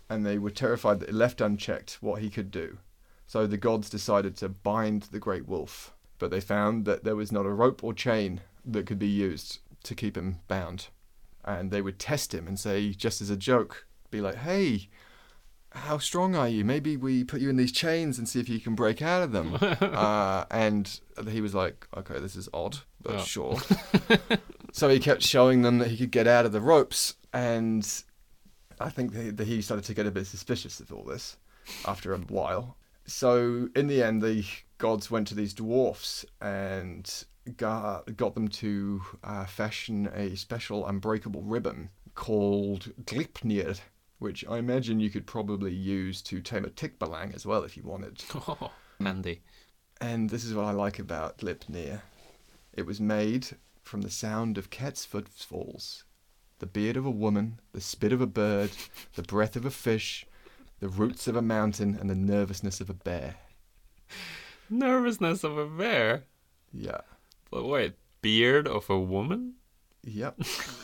And 0.08 0.26
they 0.26 0.38
were 0.38 0.50
terrified 0.50 0.98
that 1.00 1.14
left 1.14 1.40
unchecked 1.40 1.98
what 2.02 2.20
he 2.20 2.28
could 2.28 2.50
do. 2.50 2.78
So 3.26 3.46
the 3.46 3.56
gods 3.56 3.88
decided 3.88 4.36
to 4.38 4.48
bind 4.48 5.04
the 5.04 5.20
great 5.20 5.46
wolf, 5.46 5.94
but 6.18 6.32
they 6.32 6.40
found 6.40 6.84
that 6.86 7.04
there 7.04 7.14
was 7.16 7.30
not 7.30 7.46
a 7.46 7.50
rope 7.52 7.84
or 7.84 7.94
chain 7.94 8.40
that 8.64 8.86
could 8.86 8.98
be 8.98 9.06
used 9.08 9.60
to 9.85 9.95
keep 9.95 10.16
him 10.16 10.40
bound. 10.49 10.88
And 11.45 11.71
they 11.71 11.83
would 11.83 11.99
test 11.99 12.35
him 12.35 12.47
and 12.47 12.59
say, 12.59 12.90
just 12.90 13.21
as 13.21 13.31
a 13.31 13.37
joke, 13.37 13.87
be 14.11 14.21
like, 14.21 14.37
hey, 14.37 14.88
how 15.73 15.99
strong 15.99 16.35
are 16.35 16.49
you? 16.49 16.64
Maybe 16.64 16.97
we 16.97 17.25
put 17.25 17.40
you 17.40 17.49
in 17.49 17.57
these 17.57 17.73
chains 17.73 18.19
and 18.19 18.29
see 18.29 18.40
if 18.40 18.49
you 18.49 18.61
can 18.61 18.75
break 18.75 19.01
out 19.01 19.23
of 19.23 19.33
them. 19.33 19.57
uh, 19.61 20.45
and 20.51 21.01
he 21.29 21.40
was 21.40 21.55
like, 21.55 21.87
okay, 21.97 22.19
this 22.19 22.37
is 22.37 22.49
odd, 22.53 22.79
but 23.03 23.12
Yeah. 23.14 23.25
sure. 23.25 23.59
so 24.73 24.88
he 24.88 24.99
kept 24.99 25.23
showing 25.23 25.62
them 25.62 25.79
that 25.79 25.88
he 25.88 25.97
could 25.97 26.11
get 26.11 26.27
out 26.27 26.45
of 26.45 26.53
the 26.53 26.61
ropes, 26.61 27.14
and 27.33 27.87
I 28.81 28.90
think 28.90 29.12
that 29.12 29.37
that 29.37 29.47
he 29.47 29.62
started 29.62 29.85
to 29.87 29.95
get 29.95 30.07
a 30.07 30.11
bit 30.11 30.27
suspicious 30.27 30.81
of 30.81 30.93
all 30.93 31.05
this 31.05 31.37
after 31.85 32.12
a 32.12 32.19
while. 32.19 32.77
So 33.07 33.69
in 33.75 33.87
the 33.87 34.03
end, 34.03 34.23
the 34.23 34.45
gods 34.79 35.11
went 35.11 35.29
to 35.29 35.35
these 35.35 35.55
dwarfs 35.55 36.25
and 36.40 37.25
got, 37.57 38.16
got 38.16 38.35
them 38.35 38.48
to 38.48 39.03
uh, 39.24 39.44
fashion 39.46 40.11
a 40.14 40.37
special 40.37 40.87
unbreakable 40.87 41.42
ribbon 41.42 41.90
called 42.14 42.92
Gleipnir, 43.05 43.81
which 44.18 44.44
I 44.48 44.59
imagine 44.59 45.00
you 45.00 45.11
could 45.11 45.26
probably 45.26 45.72
use 45.72 46.22
to 46.22 46.40
tame 46.40 46.64
a 46.64 46.68
Tikbalang 46.68 47.35
as 47.35 47.46
well 47.46 47.64
if 47.64 47.76
you 47.76 47.83
wanted. 47.83 48.22
Mandy, 48.98 49.40
And 50.00 50.29
this 50.31 50.44
is 50.44 50.55
what 50.55 50.66
I 50.66 50.72
like 50.72 50.98
about 50.98 51.38
Gleipnir. 51.38 52.03
It 52.72 52.87
was 52.87 53.00
made 53.00 53.48
from 53.83 54.03
the 54.03 54.11
sound 54.11 54.59
of 54.59 54.70
cat's 54.70 55.05
footfalls, 55.05 56.05
the 56.59 56.66
beard 56.66 56.96
of 56.96 57.07
a 57.07 57.11
woman, 57.11 57.61
the 57.72 57.81
spit 57.81 58.12
of 58.12 58.20
a 58.20 58.26
bird, 58.26 58.70
the 59.14 59.22
breath 59.22 59.57
of 59.57 59.64
a 59.64 59.70
fish, 59.70 60.26
the 60.81 60.88
roots 60.88 61.26
of 61.26 61.37
a 61.37 61.42
mountain, 61.42 61.96
and 61.98 62.09
the 62.09 62.14
nervousness 62.14 62.81
of 62.81 62.88
a 62.88 62.94
bear. 62.94 63.37
Nervousness 64.68 65.42
of 65.42 65.59
a 65.59 65.66
bear. 65.66 66.24
Yeah. 66.72 67.00
Wait, 67.50 67.94
beard 68.22 68.66
of 68.68 68.88
a 68.90 68.98
woman? 68.98 69.54
Yep. 70.04 70.40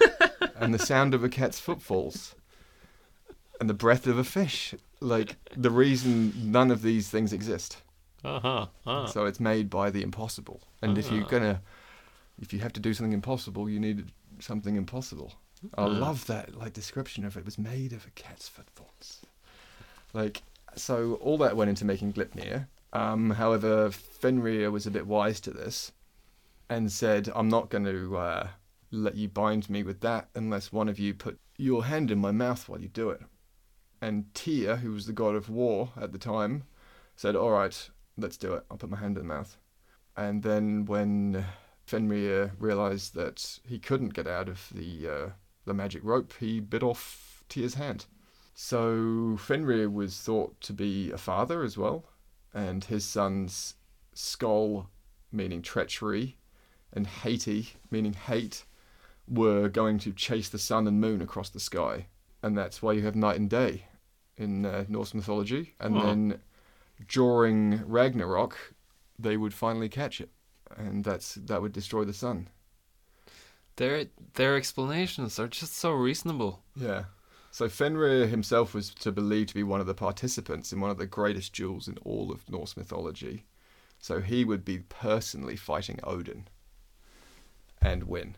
and 0.56 0.74
the 0.74 0.78
sound 0.78 1.14
of 1.14 1.22
a 1.24 1.28
cat's 1.28 1.58
footfalls. 1.60 2.34
And 3.60 3.70
the 3.70 3.74
breath 3.74 4.06
of 4.06 4.18
a 4.18 4.24
fish. 4.24 4.74
Like, 5.00 5.36
the 5.56 5.70
reason 5.70 6.32
none 6.50 6.70
of 6.70 6.82
these 6.82 7.08
things 7.08 7.32
exist. 7.32 7.78
Uh 8.24 8.40
huh. 8.40 8.66
Ah. 8.86 9.06
So 9.06 9.24
it's 9.26 9.40
made 9.40 9.70
by 9.70 9.90
the 9.90 10.02
impossible. 10.02 10.60
And 10.82 10.98
if 10.98 11.10
you're 11.10 11.24
Ah. 11.24 11.28
gonna, 11.28 11.62
if 12.40 12.52
you 12.52 12.60
have 12.60 12.72
to 12.74 12.80
do 12.80 12.92
something 12.92 13.12
impossible, 13.12 13.70
you 13.70 13.78
need 13.80 14.10
something 14.40 14.76
impossible. 14.76 15.34
I 15.78 15.82
Mm. 15.84 16.00
love 16.00 16.26
that 16.26 16.56
like 16.58 16.72
description 16.74 17.24
of 17.24 17.36
it. 17.36 17.40
It 17.40 17.44
was 17.46 17.58
made 17.58 17.92
of 17.92 18.06
a 18.06 18.10
cat's 18.10 18.48
footfalls. 18.48 19.20
Like 20.12 20.42
so, 20.74 21.14
all 21.14 21.38
that 21.38 21.56
went 21.56 21.70
into 21.70 21.84
making 21.86 22.12
Gleipnir. 22.12 22.66
Um, 22.92 23.30
however, 23.30 23.90
Fenrir 23.90 24.70
was 24.70 24.86
a 24.86 24.90
bit 24.90 25.06
wise 25.06 25.40
to 25.40 25.50
this, 25.50 25.92
and 26.68 26.90
said, 26.90 27.30
"I'm 27.34 27.48
not 27.48 27.70
going 27.70 27.84
to 27.84 28.16
uh, 28.16 28.48
let 28.90 29.16
you 29.16 29.28
bind 29.28 29.70
me 29.70 29.82
with 29.82 30.00
that 30.00 30.28
unless 30.34 30.72
one 30.72 30.88
of 30.88 30.98
you 30.98 31.14
put 31.14 31.38
your 31.56 31.84
hand 31.84 32.10
in 32.10 32.18
my 32.18 32.32
mouth 32.32 32.68
while 32.68 32.80
you 32.80 32.88
do 32.88 33.10
it." 33.10 33.20
And 34.00 34.32
Tyr, 34.34 34.76
who 34.76 34.92
was 34.92 35.06
the 35.06 35.12
god 35.12 35.34
of 35.34 35.48
war 35.48 35.92
at 35.96 36.12
the 36.12 36.18
time, 36.18 36.64
said, 37.14 37.36
"All 37.36 37.52
right, 37.52 37.90
let's 38.16 38.36
do 38.36 38.54
it. 38.54 38.64
I'll 38.70 38.78
put 38.78 38.90
my 38.90 38.98
hand 38.98 39.16
in 39.16 39.26
the 39.26 39.34
mouth." 39.34 39.56
And 40.16 40.42
then 40.42 40.86
when 40.86 41.44
Fenrir 41.86 42.52
realized 42.58 43.14
that 43.14 43.58
he 43.64 43.78
couldn't 43.78 44.14
get 44.14 44.26
out 44.26 44.48
of 44.48 44.68
the 44.74 45.08
uh, 45.08 45.30
the 45.64 45.74
magic 45.74 46.02
rope, 46.04 46.32
he 46.40 46.60
bit 46.60 46.82
off 46.82 47.44
Tyr's 47.48 47.74
hand. 47.74 48.06
So 48.54 49.36
Fenrir 49.38 49.90
was 49.90 50.18
thought 50.18 50.60
to 50.62 50.72
be 50.72 51.10
a 51.10 51.18
father 51.18 51.62
as 51.62 51.76
well, 51.76 52.06
and 52.54 52.84
his 52.84 53.04
sons 53.04 53.74
Skull, 54.14 54.88
meaning 55.30 55.60
treachery, 55.60 56.38
and 56.96 57.06
Hati, 57.06 57.68
meaning 57.90 58.14
hate, 58.14 58.64
were 59.28 59.68
going 59.68 59.98
to 59.98 60.12
chase 60.12 60.48
the 60.48 60.58
sun 60.58 60.86
and 60.88 61.00
moon 61.00 61.20
across 61.20 61.50
the 61.50 61.60
sky, 61.60 62.06
and 62.42 62.56
that's 62.56 62.82
why 62.82 62.92
you 62.92 63.02
have 63.02 63.14
night 63.14 63.36
and 63.36 63.50
day 63.50 63.84
in 64.36 64.64
uh, 64.64 64.84
Norse 64.88 65.14
mythology. 65.14 65.74
And 65.78 65.96
then 65.96 66.40
during 67.08 67.86
Ragnarok, 67.86 68.74
they 69.18 69.36
would 69.36 69.52
finally 69.52 69.88
catch 69.88 70.20
it, 70.20 70.30
and 70.74 71.04
that's 71.04 71.34
that 71.34 71.60
would 71.60 71.72
destroy 71.72 72.04
the 72.04 72.14
sun. 72.14 72.48
Their 73.76 74.06
their 74.34 74.56
explanations 74.56 75.38
are 75.38 75.48
just 75.48 75.76
so 75.76 75.92
reasonable. 75.92 76.62
Yeah. 76.74 77.04
So 77.50 77.68
Fenrir 77.68 78.26
himself 78.26 78.74
was 78.74 78.90
to 78.90 79.10
believe 79.12 79.46
to 79.48 79.54
be 79.54 79.62
one 79.62 79.80
of 79.80 79.86
the 79.86 79.94
participants 79.94 80.72
in 80.72 80.80
one 80.80 80.90
of 80.90 80.98
the 80.98 81.06
greatest 81.06 81.54
duels 81.54 81.88
in 81.88 81.96
all 82.04 82.30
of 82.30 82.48
Norse 82.50 82.76
mythology. 82.76 83.46
So 83.98 84.20
he 84.20 84.44
would 84.44 84.62
be 84.62 84.80
personally 84.80 85.56
fighting 85.56 85.98
Odin 86.04 86.48
and 87.82 88.04
win. 88.04 88.36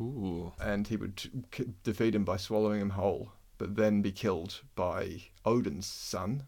Ooh. 0.00 0.52
And 0.60 0.86
he 0.88 0.96
would 0.96 1.46
k- 1.50 1.66
defeat 1.82 2.14
him 2.14 2.24
by 2.24 2.36
swallowing 2.36 2.80
him 2.80 2.90
whole, 2.90 3.32
but 3.58 3.76
then 3.76 4.02
be 4.02 4.12
killed 4.12 4.60
by 4.74 5.22
Odin's 5.44 5.86
son, 5.86 6.44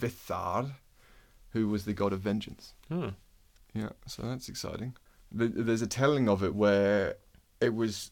Vithar, 0.00 0.72
who 1.50 1.68
was 1.68 1.84
the 1.84 1.92
god 1.94 2.12
of 2.12 2.20
vengeance. 2.20 2.74
Huh. 2.90 3.10
Yeah, 3.74 3.90
so 4.06 4.22
that's 4.22 4.48
exciting. 4.48 4.96
There's 5.30 5.82
a 5.82 5.86
telling 5.86 6.28
of 6.28 6.42
it 6.42 6.54
where 6.54 7.16
it 7.60 7.74
was 7.74 8.10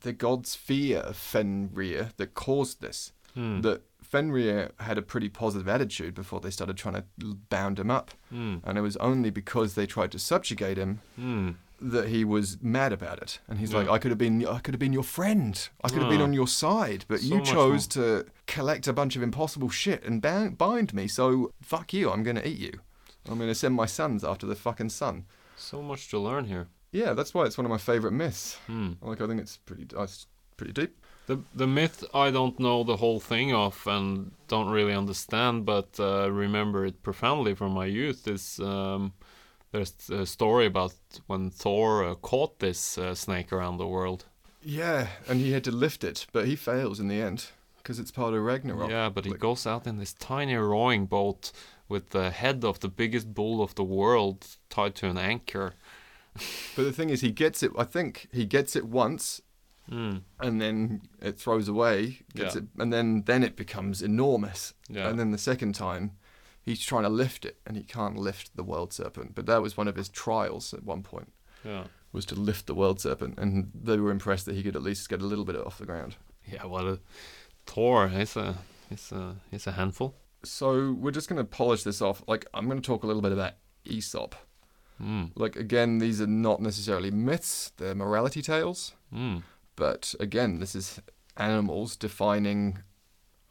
the 0.00 0.12
god's 0.12 0.54
fear 0.54 0.98
of 0.98 1.16
Fenrir 1.16 2.10
that 2.16 2.34
caused 2.34 2.80
this. 2.80 3.12
Hmm. 3.34 3.60
That 3.60 3.82
Fenrir 4.02 4.70
had 4.80 4.98
a 4.98 5.02
pretty 5.02 5.28
positive 5.28 5.68
attitude 5.68 6.14
before 6.14 6.40
they 6.40 6.50
started 6.50 6.76
trying 6.76 6.94
to 6.94 7.04
bound 7.50 7.78
him 7.78 7.90
up, 7.90 8.12
Hmm. 8.30 8.56
and 8.64 8.78
it 8.78 8.80
was 8.80 8.96
only 8.96 9.30
because 9.30 9.74
they 9.74 9.86
tried 9.86 10.10
to 10.12 10.18
subjugate 10.18 10.76
him 10.78 11.00
Hmm. 11.16 11.50
That 11.80 12.08
he 12.08 12.24
was 12.24 12.58
mad 12.62 12.92
about 12.92 13.20
it. 13.22 13.40
And 13.48 13.58
he's 13.58 13.74
like, 13.74 13.88
"I 13.88 13.98
could 13.98 14.10
have 14.10 14.18
been, 14.18 14.46
I 14.46 14.58
could 14.58 14.74
have 14.74 14.78
been 14.80 14.92
your 14.92 15.02
friend. 15.02 15.68
I 15.84 15.88
could 15.88 16.00
have 16.02 16.10
been 16.10 16.22
on 16.22 16.32
your 16.32 16.48
side, 16.48 17.04
but 17.08 17.20
So 17.20 17.34
you 17.34 17.42
chose 17.42 17.86
to 17.88 18.26
collect 18.46 18.86
a 18.86 18.92
bunch 18.92 19.16
of 19.16 19.22
impossible 19.22 19.68
shit 19.68 20.04
and 20.04 20.20
bind 20.56 20.94
me. 20.94 21.08
So 21.08 21.52
fuck 21.60 21.92
you. 21.92 22.10
I'm 22.10 22.22
gonna 22.22 22.42
eat 22.44 22.58
you. 22.58 22.80
I'm 23.28 23.38
gonna 23.38 23.54
send 23.54 23.74
my 23.74 23.86
sons 23.86 24.24
after 24.24 24.46
the 24.46 24.54
fucking 24.54 24.90
sun." 24.90 25.24
So 25.56 25.82
much 25.82 26.08
to 26.10 26.18
learn 26.18 26.44
here. 26.44 26.68
Yeah, 26.92 27.14
that's 27.14 27.34
why 27.34 27.44
it's 27.44 27.58
one 27.58 27.66
of 27.66 27.70
my 27.70 27.78
favorite 27.78 28.12
myths. 28.12 28.56
Hmm. 28.66 28.92
Like 29.02 29.20
I 29.20 29.26
think 29.26 29.40
it's 29.40 29.56
pretty, 29.58 29.86
uh, 29.96 30.02
it's 30.02 30.26
pretty 30.56 30.72
deep. 30.72 30.96
The 31.26 31.40
the 31.54 31.66
myth 31.66 32.04
I 32.14 32.30
don't 32.30 32.58
know 32.60 32.84
the 32.84 32.96
whole 32.96 33.20
thing 33.20 33.52
of 33.52 33.86
and 33.86 34.30
don't 34.48 34.70
really 34.70 34.94
understand, 34.94 35.66
but 35.66 35.98
uh, 35.98 36.30
remember 36.30 36.86
it 36.86 37.02
profoundly 37.02 37.54
from 37.54 37.72
my 37.72 37.86
youth. 37.86 38.28
Is 38.28 38.60
um, 38.60 39.12
there's 39.72 39.94
a 40.10 40.26
story 40.26 40.66
about 40.66 40.94
when 41.26 41.50
Thor 41.50 42.04
uh, 42.04 42.14
caught 42.14 42.58
this 42.58 42.98
uh, 42.98 43.14
snake 43.14 43.52
around 43.52 43.78
the 43.78 43.86
world. 43.86 44.24
Yeah, 44.62 45.08
and 45.28 45.40
he 45.40 45.52
had 45.52 45.64
to 45.64 45.70
lift 45.70 46.02
it, 46.04 46.26
but 46.32 46.46
he 46.46 46.56
fails 46.56 46.98
in 47.00 47.08
the 47.08 47.20
end 47.20 47.46
because 47.78 47.98
it's 48.00 48.10
part 48.10 48.34
of 48.34 48.42
Ragnarok. 48.42 48.90
Yeah, 48.90 49.08
but 49.10 49.24
he 49.24 49.30
Like- 49.30 49.40
goes 49.40 49.66
out 49.66 49.86
in 49.86 49.98
this 49.98 50.12
tiny 50.14 50.54
rowing 50.56 51.06
boat 51.06 51.52
with 51.88 52.10
the 52.10 52.30
head 52.30 52.64
of 52.64 52.80
the 52.80 52.88
biggest 52.88 53.32
bull 53.32 53.62
of 53.62 53.74
the 53.76 53.84
world 53.84 54.56
tied 54.70 54.96
to 54.96 55.06
an 55.08 55.18
anchor. 55.18 55.74
But 56.74 56.82
the 56.82 56.92
thing 56.92 57.10
is, 57.10 57.20
he 57.20 57.30
gets 57.30 57.62
it. 57.62 57.70
I 57.78 57.84
think 57.84 58.28
he 58.32 58.44
gets 58.44 58.74
it 58.76 58.86
once, 58.86 59.40
Hmm. 59.88 60.16
and 60.40 60.60
then 60.60 61.02
it 61.22 61.38
throws 61.38 61.68
away. 61.68 62.18
Gets 62.34 62.56
Yeah. 62.56 62.62
it, 62.62 62.68
and 62.78 62.92
then 62.92 63.22
then 63.22 63.44
it 63.44 63.54
becomes 63.56 64.02
enormous. 64.02 64.74
Yeah. 64.88 65.08
And 65.08 65.18
then 65.18 65.30
the 65.30 65.38
second 65.38 65.74
time, 65.76 66.10
he's 66.66 66.84
trying 66.84 67.04
to 67.04 67.08
lift 67.08 67.46
it, 67.46 67.56
and 67.64 67.76
he 67.76 67.82
can't 67.84 68.18
lift 68.18 68.56
the 68.56 68.64
world 68.64 68.92
serpent. 68.92 69.34
But 69.34 69.46
that 69.46 69.62
was 69.62 69.76
one 69.76 69.88
of 69.88 69.96
his 69.96 70.10
trials 70.10 70.74
at 70.74 70.84
one 70.84 71.02
point. 71.02 71.32
Yeah. 71.64 71.84
was 72.12 72.26
to 72.26 72.34
lift 72.34 72.66
the 72.66 72.74
world 72.74 73.00
serpent, 73.00 73.38
and 73.38 73.70
they 73.74 73.96
were 73.96 74.10
impressed 74.10 74.46
that 74.46 74.54
he 74.54 74.62
could 74.62 74.76
at 74.76 74.82
least 74.82 75.08
get 75.08 75.22
a 75.22 75.26
little 75.26 75.44
bit 75.44 75.56
off 75.56 75.78
the 75.78 75.86
ground. 75.86 76.16
Yeah. 76.44 76.66
Well, 76.66 76.88
uh, 76.88 76.96
Thor, 77.66 78.08
he's 78.08 78.36
a 78.36 78.56
he's 78.90 79.10
a 79.12 79.36
he's 79.50 79.66
a 79.66 79.72
handful. 79.72 80.16
So 80.44 80.92
we're 80.92 81.10
just 81.12 81.28
going 81.28 81.38
to 81.38 81.44
polish 81.44 81.82
this 81.82 82.02
off. 82.02 82.22
Like 82.26 82.46
I'm 82.52 82.66
going 82.66 82.80
to 82.80 82.86
talk 82.86 83.04
a 83.04 83.06
little 83.06 83.22
bit 83.22 83.32
about 83.32 83.54
Aesop. 83.84 84.34
Mm. 85.02 85.30
Like 85.34 85.56
again, 85.56 85.98
these 85.98 86.20
are 86.20 86.26
not 86.26 86.60
necessarily 86.60 87.10
myths; 87.10 87.72
they're 87.76 87.94
morality 87.94 88.42
tales. 88.42 88.94
Mm. 89.14 89.42
But 89.76 90.14
again, 90.20 90.58
this 90.58 90.74
is 90.74 91.00
animals 91.36 91.96
defining 91.96 92.78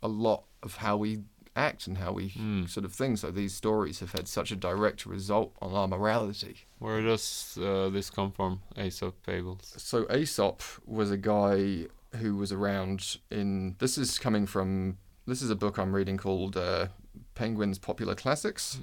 a 0.02 0.08
lot 0.08 0.46
of 0.64 0.78
how 0.78 0.98
we 0.98 1.20
act 1.56 1.88
and 1.88 1.98
how 1.98 2.12
we 2.12 2.32
Mm. 2.32 2.70
sort 2.70 2.86
of 2.86 2.94
think. 2.94 3.18
So 3.18 3.32
these 3.32 3.54
stories 3.54 4.00
have 4.00 4.12
had 4.12 4.28
such 4.28 4.52
a 4.52 4.56
direct 4.56 5.06
result 5.06 5.54
on 5.62 5.74
our 5.74 5.88
morality. 5.88 6.66
Where 6.80 7.02
does 7.02 7.58
uh, 7.62 7.90
this 7.90 8.10
come 8.10 8.32
from? 8.32 8.62
Aesop 8.78 9.16
fables. 9.24 9.74
So 9.78 10.06
Aesop 10.12 10.62
was 10.86 11.12
a 11.12 11.18
guy 11.18 11.88
who 12.18 12.36
was 12.36 12.52
around 12.52 13.18
in. 13.32 13.76
This 13.80 13.98
is 13.98 14.20
coming 14.20 14.46
from. 14.46 14.98
This 15.28 15.42
is 15.42 15.50
a 15.50 15.56
book 15.56 15.78
I'm 15.80 15.94
reading 15.96 16.18
called 16.18 16.56
uh, 16.56 16.88
Penguin's 17.34 17.80
Popular 17.80 18.16
Classics. 18.16 18.78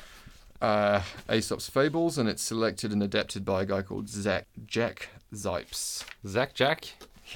uh, 0.60 1.02
Aesop's 1.30 1.68
Fables, 1.68 2.18
and 2.18 2.28
it's 2.28 2.42
selected 2.42 2.92
and 2.92 3.02
adapted 3.02 3.44
by 3.44 3.62
a 3.62 3.66
guy 3.66 3.82
called 3.82 4.08
Zach 4.08 4.46
Jack 4.66 5.10
Zipes. 5.34 6.04
Zach 6.26 6.54
Jack. 6.54 6.86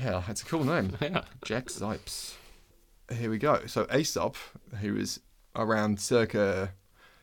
Yeah, 0.00 0.22
it's 0.28 0.42
a 0.42 0.46
cool 0.46 0.64
name. 0.64 0.96
Yeah. 1.00 1.22
Jack 1.44 1.66
Zipes. 1.66 2.34
Here 3.12 3.30
we 3.30 3.38
go. 3.38 3.66
So 3.66 3.86
Aesop, 3.94 4.36
who 4.80 4.96
is 4.96 5.20
around 5.56 6.00
circa 6.00 6.72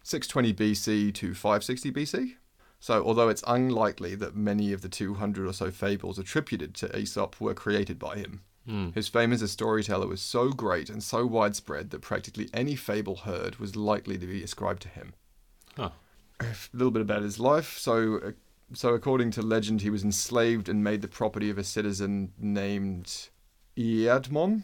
620 0.04 0.54
BC 0.54 1.14
to 1.16 1.34
560 1.34 1.92
BC. 1.92 2.34
So 2.80 3.04
although 3.04 3.30
it's 3.30 3.44
unlikely 3.48 4.16
that 4.16 4.36
many 4.36 4.72
of 4.74 4.82
the 4.82 4.90
200 4.90 5.48
or 5.48 5.54
so 5.54 5.72
fables 5.72 6.20
attributed 6.20 6.76
to 6.76 6.96
Aesop 6.98 7.40
were 7.42 7.54
created 7.54 7.98
by 8.00 8.16
him, 8.18 8.42
Mm. 8.68 8.94
his 8.96 9.08
fame 9.08 9.32
as 9.32 9.42
a 9.42 9.48
storyteller 9.48 10.08
was 10.08 10.20
so 10.22 10.50
great 10.50 10.90
and 10.90 11.02
so 11.02 11.26
widespread 11.26 11.90
that 11.92 12.02
practically 12.02 12.50
any 12.54 12.76
fable 12.76 13.16
heard 13.16 13.56
was 13.60 13.78
likely 13.78 14.18
to 14.18 14.28
be 14.28 14.44
ascribed 14.44 14.82
to 14.82 14.90
him. 14.90 15.14
Huh. 15.78 15.92
A 16.42 16.48
little 16.74 16.92
bit 16.92 17.02
about 17.02 17.22
his 17.24 17.40
life. 17.40 17.78
So, 17.78 18.18
uh, 18.18 18.32
so 18.74 18.94
according 18.94 19.32
to 19.32 19.42
legend, 19.42 19.84
he 19.84 19.90
was 19.90 20.04
enslaved 20.04 20.68
and 20.68 20.84
made 20.84 21.02
the 21.02 21.08
property 21.08 21.50
of 21.50 21.58
a 21.58 21.64
citizen 21.64 22.34
named 22.38 23.30
Iadmon, 23.78 24.64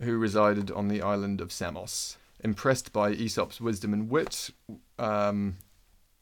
who 0.00 0.16
resided 0.16 0.70
on 0.70 0.88
the 0.88 1.02
island 1.02 1.40
of 1.40 1.52
Samos. 1.52 2.16
Impressed 2.40 2.92
by 2.92 3.10
Aesop's 3.10 3.60
wisdom 3.60 3.92
and 3.92 4.10
wit, 4.10 4.50
um, 4.98 5.56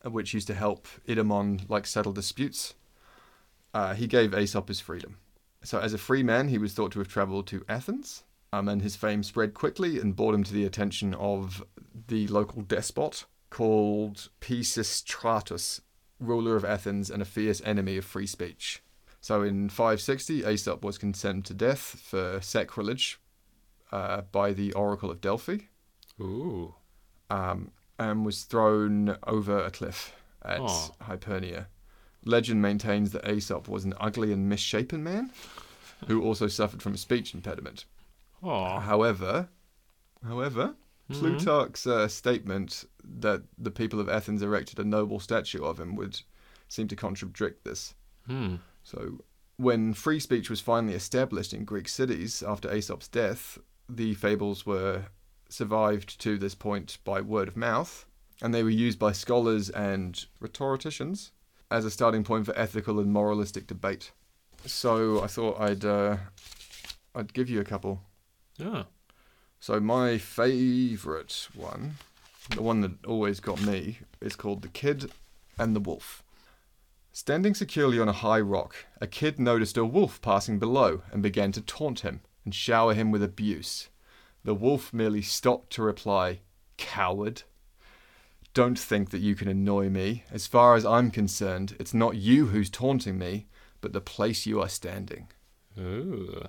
which 0.04 0.34
used 0.34 0.46
to 0.48 0.54
help 0.54 0.86
Iadmon 1.08 1.68
like 1.68 1.86
settle 1.86 2.12
disputes, 2.12 2.74
uh, 3.74 3.94
he 3.94 4.06
gave 4.06 4.34
Aesop 4.34 4.68
his 4.68 4.80
freedom. 4.80 5.16
So, 5.64 5.78
as 5.78 5.94
a 5.94 5.98
free 5.98 6.22
man, 6.22 6.48
he 6.48 6.58
was 6.58 6.74
thought 6.74 6.92
to 6.92 6.98
have 6.98 7.08
travelled 7.08 7.46
to 7.48 7.64
Athens, 7.68 8.24
um, 8.52 8.68
and 8.68 8.82
his 8.82 8.96
fame 8.96 9.22
spread 9.22 9.54
quickly 9.54 9.98
and 9.98 10.16
brought 10.16 10.34
him 10.34 10.44
to 10.44 10.52
the 10.52 10.64
attention 10.64 11.14
of 11.14 11.64
the 12.08 12.26
local 12.28 12.62
despot 12.62 13.24
called 13.50 14.28
Pisistratus, 14.40 15.80
ruler 16.18 16.56
of 16.56 16.64
Athens 16.64 17.10
and 17.10 17.22
a 17.22 17.26
fierce 17.26 17.62
enemy 17.64 17.96
of 17.96 18.04
free 18.04 18.26
speech. 18.26 18.82
So, 19.20 19.42
in 19.42 19.68
560, 19.68 20.44
Aesop 20.44 20.84
was 20.84 20.98
condemned 20.98 21.44
to 21.46 21.54
death 21.54 21.80
for 21.80 22.40
sacrilege 22.40 23.20
uh, 23.92 24.22
by 24.32 24.52
the 24.52 24.72
Oracle 24.72 25.10
of 25.10 25.20
Delphi 25.20 25.58
Ooh. 26.20 26.74
um, 27.30 27.70
and 27.98 28.24
was 28.24 28.42
thrown 28.42 29.16
over 29.26 29.58
a 29.58 29.70
cliff 29.70 30.14
at 30.44 30.60
Aw. 30.60 30.90
Hypernia. 31.02 31.66
Legend 32.24 32.62
maintains 32.62 33.10
that 33.12 33.28
Aesop 33.28 33.68
was 33.68 33.84
an 33.84 33.94
ugly 34.00 34.32
and 34.32 34.48
misshapen 34.48 35.02
man 35.02 35.30
who 36.06 36.22
also 36.22 36.46
suffered 36.46 36.82
from 36.82 36.94
a 36.94 36.98
speech 36.98 37.34
impediment. 37.34 37.84
However, 38.80 39.48
however, 40.26 40.74
Plutarch's 41.10 41.86
uh, 41.86 42.08
statement 42.08 42.84
that 43.04 43.42
the 43.58 43.70
people 43.70 44.00
of 44.00 44.08
Athens 44.08 44.42
erected 44.42 44.78
a 44.78 44.84
noble 44.84 45.20
statue 45.20 45.62
of 45.64 45.78
him 45.78 45.96
would 45.96 46.20
seem 46.68 46.88
to 46.88 46.96
contradict 46.96 47.64
this. 47.64 47.94
Hmm. 48.26 48.56
So, 48.82 49.18
when 49.56 49.92
free 49.94 50.18
speech 50.18 50.50
was 50.50 50.60
finally 50.60 50.94
established 50.94 51.52
in 51.52 51.64
Greek 51.64 51.88
cities 51.88 52.42
after 52.42 52.72
Aesop's 52.72 53.08
death, 53.08 53.58
the 53.96 54.14
fables 54.14 54.64
were 54.66 55.04
survived 55.48 56.20
to 56.20 56.38
this 56.38 56.54
point 56.54 56.98
by 57.04 57.20
word 57.20 57.48
of 57.48 57.56
mouth, 57.56 58.06
and 58.40 58.54
they 58.54 58.62
were 58.62 58.70
used 58.70 58.98
by 58.98 59.12
scholars 59.12 59.70
and 59.70 60.26
rhetoricians 60.40 61.32
as 61.70 61.84
a 61.84 61.90
starting 61.90 62.24
point 62.24 62.46
for 62.46 62.58
ethical 62.58 62.98
and 62.98 63.12
moralistic 63.12 63.66
debate. 63.66 64.12
So, 64.64 65.22
I 65.22 65.26
thought 65.26 65.60
I'd 65.60 65.84
uh, 65.84 66.16
I'd 67.14 67.34
give 67.34 67.50
you 67.50 67.60
a 67.60 67.64
couple. 67.64 68.02
Yeah. 68.56 68.84
So, 69.60 69.80
my 69.80 70.18
favourite 70.18 71.48
one, 71.54 71.96
the 72.50 72.62
one 72.62 72.80
that 72.80 73.04
always 73.06 73.40
got 73.40 73.60
me, 73.62 73.98
is 74.20 74.36
called 74.36 74.62
The 74.62 74.68
Kid 74.68 75.10
and 75.58 75.74
the 75.74 75.80
Wolf. 75.80 76.22
Standing 77.12 77.54
securely 77.54 77.98
on 77.98 78.08
a 78.08 78.12
high 78.12 78.40
rock, 78.40 78.74
a 79.00 79.06
kid 79.06 79.38
noticed 79.38 79.76
a 79.76 79.84
wolf 79.84 80.22
passing 80.22 80.58
below 80.58 81.02
and 81.12 81.22
began 81.22 81.52
to 81.52 81.60
taunt 81.60 82.00
him 82.00 82.22
and 82.44 82.54
shower 82.54 82.94
him 82.94 83.10
with 83.10 83.22
abuse. 83.22 83.88
The 84.44 84.54
wolf 84.54 84.92
merely 84.92 85.22
stopped 85.22 85.70
to 85.74 85.82
reply, 85.82 86.40
Coward. 86.76 87.42
Don't 88.54 88.78
think 88.78 89.10
that 89.10 89.20
you 89.20 89.34
can 89.34 89.48
annoy 89.48 89.88
me. 89.88 90.24
As 90.30 90.46
far 90.46 90.74
as 90.74 90.84
I'm 90.84 91.10
concerned, 91.10 91.76
it's 91.78 91.94
not 91.94 92.16
you 92.16 92.46
who's 92.46 92.68
taunting 92.68 93.18
me, 93.18 93.46
but 93.80 93.92
the 93.92 94.00
place 94.00 94.44
you 94.46 94.60
are 94.60 94.68
standing. 94.68 95.28
Ooh. 95.78 96.42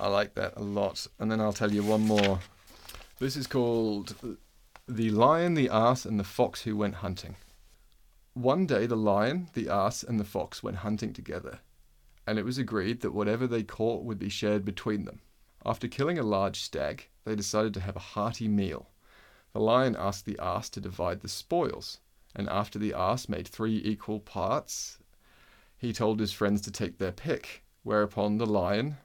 I 0.00 0.08
like 0.08 0.34
that 0.34 0.54
a 0.56 0.62
lot. 0.62 1.06
And 1.18 1.30
then 1.30 1.40
I'll 1.40 1.52
tell 1.52 1.72
you 1.72 1.82
one 1.82 2.02
more. 2.02 2.40
This 3.20 3.36
is 3.36 3.46
called 3.46 4.14
The 4.88 5.10
Lion, 5.10 5.54
the 5.54 5.68
Ass, 5.70 6.04
and 6.04 6.18
the 6.18 6.24
Fox 6.24 6.62
Who 6.62 6.76
Went 6.76 6.96
Hunting. 6.96 7.36
One 8.34 8.66
day, 8.66 8.86
the 8.86 8.96
lion, 8.96 9.48
the 9.52 9.68
ass, 9.68 10.02
and 10.02 10.18
the 10.18 10.24
fox 10.24 10.60
went 10.60 10.78
hunting 10.78 11.12
together, 11.12 11.60
and 12.26 12.38
it 12.38 12.44
was 12.44 12.58
agreed 12.58 13.00
that 13.00 13.12
whatever 13.12 13.46
they 13.46 13.62
caught 13.62 14.04
would 14.04 14.18
be 14.18 14.28
shared 14.28 14.64
between 14.64 15.04
them. 15.04 15.20
After 15.64 15.88
killing 15.88 16.18
a 16.18 16.22
large 16.22 16.60
stag, 16.60 17.08
they 17.24 17.34
decided 17.34 17.74
to 17.74 17.80
have 17.80 17.96
a 17.96 18.10
hearty 18.14 18.48
meal. 18.48 18.90
The 19.52 19.60
lion 19.60 19.96
asked 19.96 20.26
the 20.26 20.38
ass 20.38 20.68
to 20.70 20.80
divide 20.80 21.20
the 21.20 21.28
spoils, 21.28 22.00
and 22.34 22.48
after 22.48 22.78
the 22.78 22.92
ass 22.92 23.28
made 23.28 23.46
three 23.46 23.80
equal 23.84 24.20
parts, 24.20 24.98
he 25.76 25.92
told 25.92 26.20
his 26.20 26.32
friends 26.32 26.60
to 26.62 26.70
take 26.70 26.98
their 26.98 27.12
pick, 27.12 27.64
whereupon 27.82 28.38
the 28.38 28.46
lion, 28.46 28.96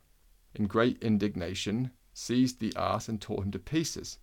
in 0.56 0.66
great 0.68 1.02
indignation, 1.02 1.92
seized 2.14 2.60
the 2.60 2.74
ass 2.76 3.08
and 3.08 3.22
tore 3.22 3.44
him 3.44 3.52
to 3.52 3.60
pieces. 3.60 4.18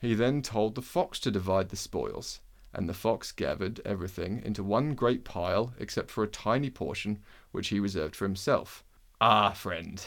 He 0.00 0.14
then 0.14 0.40
told 0.40 0.74
the 0.74 0.82
fox 0.82 1.20
to 1.20 1.30
divide 1.30 1.68
the 1.68 1.76
spoils, 1.76 2.40
and 2.72 2.88
the 2.88 2.94
fox 2.94 3.32
gathered 3.32 3.80
everything 3.84 4.42
into 4.44 4.62
one 4.62 4.94
great 4.94 5.24
pile 5.24 5.72
except 5.78 6.10
for 6.10 6.22
a 6.22 6.28
tiny 6.28 6.70
portion 6.70 7.18
which 7.50 7.68
he 7.68 7.80
reserved 7.80 8.14
for 8.14 8.24
himself. 8.24 8.84
Ah, 9.20 9.50
friend, 9.50 10.04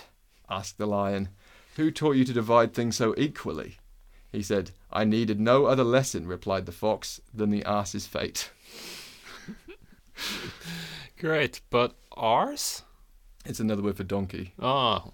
asked 0.49 0.77
the 0.77 0.85
lion, 0.85 1.29
who 1.75 1.91
taught 1.91 2.15
you 2.15 2.25
to 2.25 2.33
divide 2.33 2.73
things 2.73 2.95
so 2.95 3.13
equally? 3.17 3.77
He 4.31 4.41
said, 4.41 4.71
I 4.91 5.03
needed 5.03 5.39
no 5.39 5.65
other 5.65 5.83
lesson, 5.83 6.27
replied 6.27 6.65
the 6.65 6.71
fox, 6.71 7.21
than 7.33 7.51
the 7.51 7.63
ass's 7.65 8.07
fate. 8.07 8.49
Great. 11.19 11.61
But 11.69 11.95
ours? 12.17 12.81
It's 13.45 13.59
another 13.59 13.83
word 13.83 13.97
for 13.97 14.03
donkey. 14.03 14.53
Ah. 14.59 15.05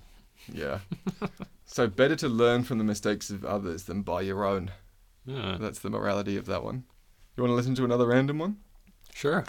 Yeah. 0.51 0.79
so 1.65 1.87
better 1.87 2.15
to 2.17 2.29
learn 2.29 2.63
from 2.63 2.77
the 2.77 2.83
mistakes 2.83 3.29
of 3.29 3.43
others 3.43 3.83
than 3.83 4.03
by 4.03 4.21
your 4.21 4.45
own. 4.45 4.71
Yeah. 5.25 5.57
That's 5.59 5.79
the 5.79 5.89
morality 5.89 6.37
of 6.37 6.45
that 6.45 6.63
one. 6.63 6.85
You 7.39 7.43
want 7.43 7.51
to 7.53 7.55
listen 7.55 7.75
to 7.75 7.85
another 7.85 8.05
random 8.05 8.39
one? 8.39 8.57
Sure. 9.13 9.45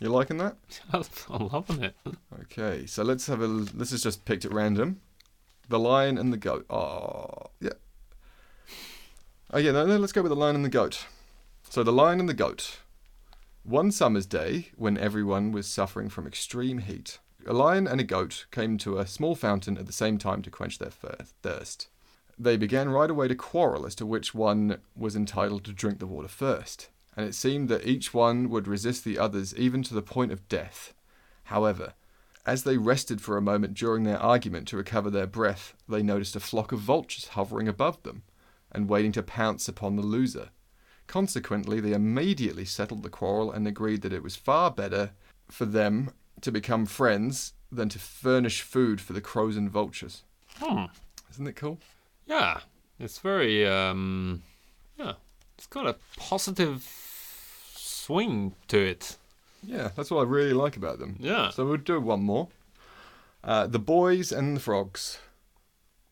You 0.00 0.08
liking 0.08 0.38
that? 0.38 0.56
I'm 1.28 1.48
loving 1.48 1.84
it. 1.84 1.94
Okay, 2.44 2.86
so 2.86 3.02
let's 3.02 3.26
have 3.26 3.42
a. 3.42 3.46
This 3.46 3.92
is 3.92 4.02
just 4.02 4.24
picked 4.24 4.46
at 4.46 4.54
random. 4.54 5.02
The 5.68 5.78
lion 5.78 6.16
and 6.16 6.32
the 6.32 6.38
goat. 6.38 6.64
Oh, 6.70 7.50
yeah. 7.60 7.74
Oh 9.52 9.58
yeah, 9.58 9.72
no, 9.72 9.84
no. 9.84 9.98
Let's 9.98 10.14
go 10.14 10.22
with 10.22 10.30
the 10.30 10.34
lion 10.34 10.56
and 10.56 10.64
the 10.64 10.70
goat. 10.70 11.04
So 11.68 11.82
the 11.82 11.92
lion 11.92 12.20
and 12.20 12.28
the 12.30 12.32
goat. 12.32 12.78
One 13.64 13.92
summer's 13.92 14.24
day, 14.24 14.70
when 14.74 14.96
everyone 14.96 15.52
was 15.52 15.66
suffering 15.66 16.08
from 16.08 16.26
extreme 16.26 16.78
heat, 16.78 17.18
a 17.46 17.52
lion 17.52 17.86
and 17.86 18.00
a 18.00 18.04
goat 18.04 18.46
came 18.50 18.78
to 18.78 18.96
a 18.96 19.06
small 19.06 19.34
fountain 19.34 19.76
at 19.76 19.84
the 19.84 19.92
same 19.92 20.16
time 20.16 20.40
to 20.40 20.50
quench 20.50 20.78
their 20.78 20.88
thirst. 21.42 21.88
They 22.38 22.56
began 22.56 22.88
right 22.88 23.10
away 23.10 23.28
to 23.28 23.34
quarrel 23.34 23.84
as 23.84 23.94
to 23.96 24.06
which 24.06 24.34
one 24.34 24.78
was 24.96 25.14
entitled 25.14 25.64
to 25.64 25.74
drink 25.74 25.98
the 25.98 26.06
water 26.06 26.28
first, 26.28 26.88
and 27.16 27.26
it 27.26 27.34
seemed 27.34 27.68
that 27.68 27.86
each 27.86 28.12
one 28.12 28.50
would 28.50 28.68
resist 28.68 29.04
the 29.04 29.18
others 29.18 29.54
even 29.56 29.82
to 29.82 29.94
the 29.94 30.02
point 30.02 30.32
of 30.32 30.48
death. 30.48 30.92
However, 31.44 31.94
as 32.44 32.62
they 32.62 32.76
rested 32.76 33.20
for 33.20 33.36
a 33.36 33.42
moment 33.42 33.74
during 33.74 34.04
their 34.04 34.18
argument 34.18 34.68
to 34.68 34.76
recover 34.76 35.10
their 35.10 35.26
breath, 35.26 35.74
they 35.88 36.02
noticed 36.02 36.36
a 36.36 36.40
flock 36.40 36.72
of 36.72 36.78
vultures 36.78 37.28
hovering 37.28 37.66
above 37.66 38.02
them 38.02 38.22
and 38.70 38.88
waiting 38.88 39.12
to 39.12 39.22
pounce 39.22 39.68
upon 39.68 39.96
the 39.96 40.02
loser. 40.02 40.50
Consequently, 41.06 41.80
they 41.80 41.92
immediately 41.92 42.64
settled 42.64 43.02
the 43.02 43.08
quarrel 43.08 43.50
and 43.50 43.66
agreed 43.66 44.02
that 44.02 44.12
it 44.12 44.22
was 44.22 44.36
far 44.36 44.70
better 44.70 45.10
for 45.50 45.64
them 45.64 46.10
to 46.40 46.52
become 46.52 46.84
friends 46.84 47.54
than 47.70 47.88
to 47.88 47.98
furnish 47.98 48.60
food 48.60 49.00
for 49.00 49.12
the 49.12 49.20
crows 49.20 49.56
and 49.56 49.70
vultures. 49.70 50.22
Hmm. 50.56 50.84
Isn't 51.30 51.46
it 51.46 51.56
cool? 51.56 51.78
Yeah, 52.26 52.60
it's 52.98 53.18
very 53.18 53.66
um, 53.66 54.42
yeah, 54.98 55.14
it's 55.56 55.66
got 55.66 55.86
a 55.86 55.96
positive 56.16 56.82
swing 58.06 58.54
to 58.68 58.78
it. 58.78 59.16
Yeah, 59.64 59.90
that's 59.96 60.12
what 60.12 60.20
I 60.20 60.30
really 60.30 60.52
like 60.52 60.76
about 60.76 61.00
them. 61.00 61.16
Yeah. 61.18 61.50
So 61.50 61.66
we'll 61.66 61.78
do 61.78 62.00
one 62.00 62.22
more. 62.22 62.48
Uh, 63.42 63.66
the 63.66 63.80
boys 63.80 64.30
and 64.30 64.56
the 64.56 64.60
frogs. 64.60 65.18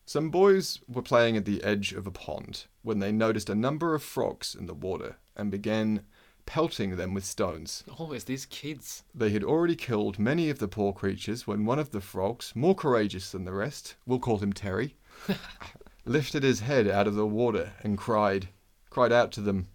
Some 0.05 0.29
boys 0.29 0.79
were 0.89 1.01
playing 1.01 1.37
at 1.37 1.45
the 1.45 1.63
edge 1.63 1.93
of 1.93 2.05
a 2.05 2.11
pond 2.11 2.65
when 2.83 2.99
they 2.99 3.13
noticed 3.13 3.49
a 3.49 3.55
number 3.55 3.95
of 3.95 4.03
frogs 4.03 4.55
in 4.55 4.65
the 4.65 4.73
water 4.73 5.15
and 5.37 5.49
began 5.49 6.01
pelting 6.45 6.97
them 6.97 7.13
with 7.13 7.23
stones. 7.23 7.85
Always 7.97 8.25
these 8.25 8.45
kids. 8.45 9.03
They 9.15 9.29
had 9.29 9.45
already 9.45 9.77
killed 9.77 10.19
many 10.19 10.49
of 10.49 10.59
the 10.59 10.67
poor 10.67 10.91
creatures 10.91 11.47
when 11.47 11.65
one 11.65 11.79
of 11.79 11.91
the 11.91 12.01
frogs, 12.01 12.51
more 12.55 12.75
courageous 12.75 13.31
than 13.31 13.45
the 13.45 13.53
rest, 13.53 13.95
we'll 14.05 14.19
call 14.19 14.39
him 14.39 14.51
Terry, 14.51 14.97
lifted 16.05 16.43
his 16.43 16.59
head 16.59 16.89
out 16.89 17.07
of 17.07 17.15
the 17.15 17.25
water 17.25 17.71
and 17.83 17.97
cried, 17.97 18.49
cried 18.89 19.13
out 19.13 19.31
to 19.31 19.41
them, 19.41 19.67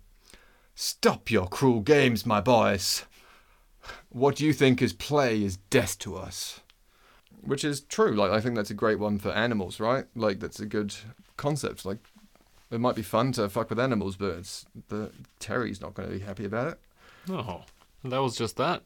"Stop 0.80 1.30
your 1.30 1.46
cruel 1.46 1.80
games, 1.80 2.24
my 2.24 2.40
boys. 2.40 3.04
What 4.08 4.40
you 4.40 4.54
think 4.54 4.80
is 4.80 4.94
play 4.94 5.42
is 5.42 5.58
death 5.58 5.98
to 5.98 6.16
us." 6.16 6.60
Which 7.42 7.64
is 7.64 7.82
true. 7.82 8.14
Like 8.14 8.30
I 8.30 8.40
think 8.40 8.54
that's 8.54 8.70
a 8.70 8.74
great 8.82 8.98
one 8.98 9.18
for 9.18 9.30
animals, 9.30 9.78
right? 9.78 10.06
Like 10.16 10.40
that's 10.40 10.58
a 10.58 10.64
good 10.64 10.94
concept. 11.36 11.84
Like 11.84 11.98
it 12.70 12.80
might 12.80 12.94
be 12.96 13.02
fun 13.02 13.32
to 13.32 13.50
fuck 13.50 13.68
with 13.68 13.78
animals, 13.78 14.16
but 14.16 14.38
it's 14.38 14.64
the 14.88 15.10
Terry's 15.38 15.82
not 15.82 15.92
going 15.92 16.08
to 16.08 16.14
be 16.14 16.24
happy 16.24 16.46
about 16.46 16.68
it. 16.68 16.80
No, 17.28 17.64
that 18.02 18.22
was 18.22 18.34
just 18.34 18.56
that. 18.56 18.82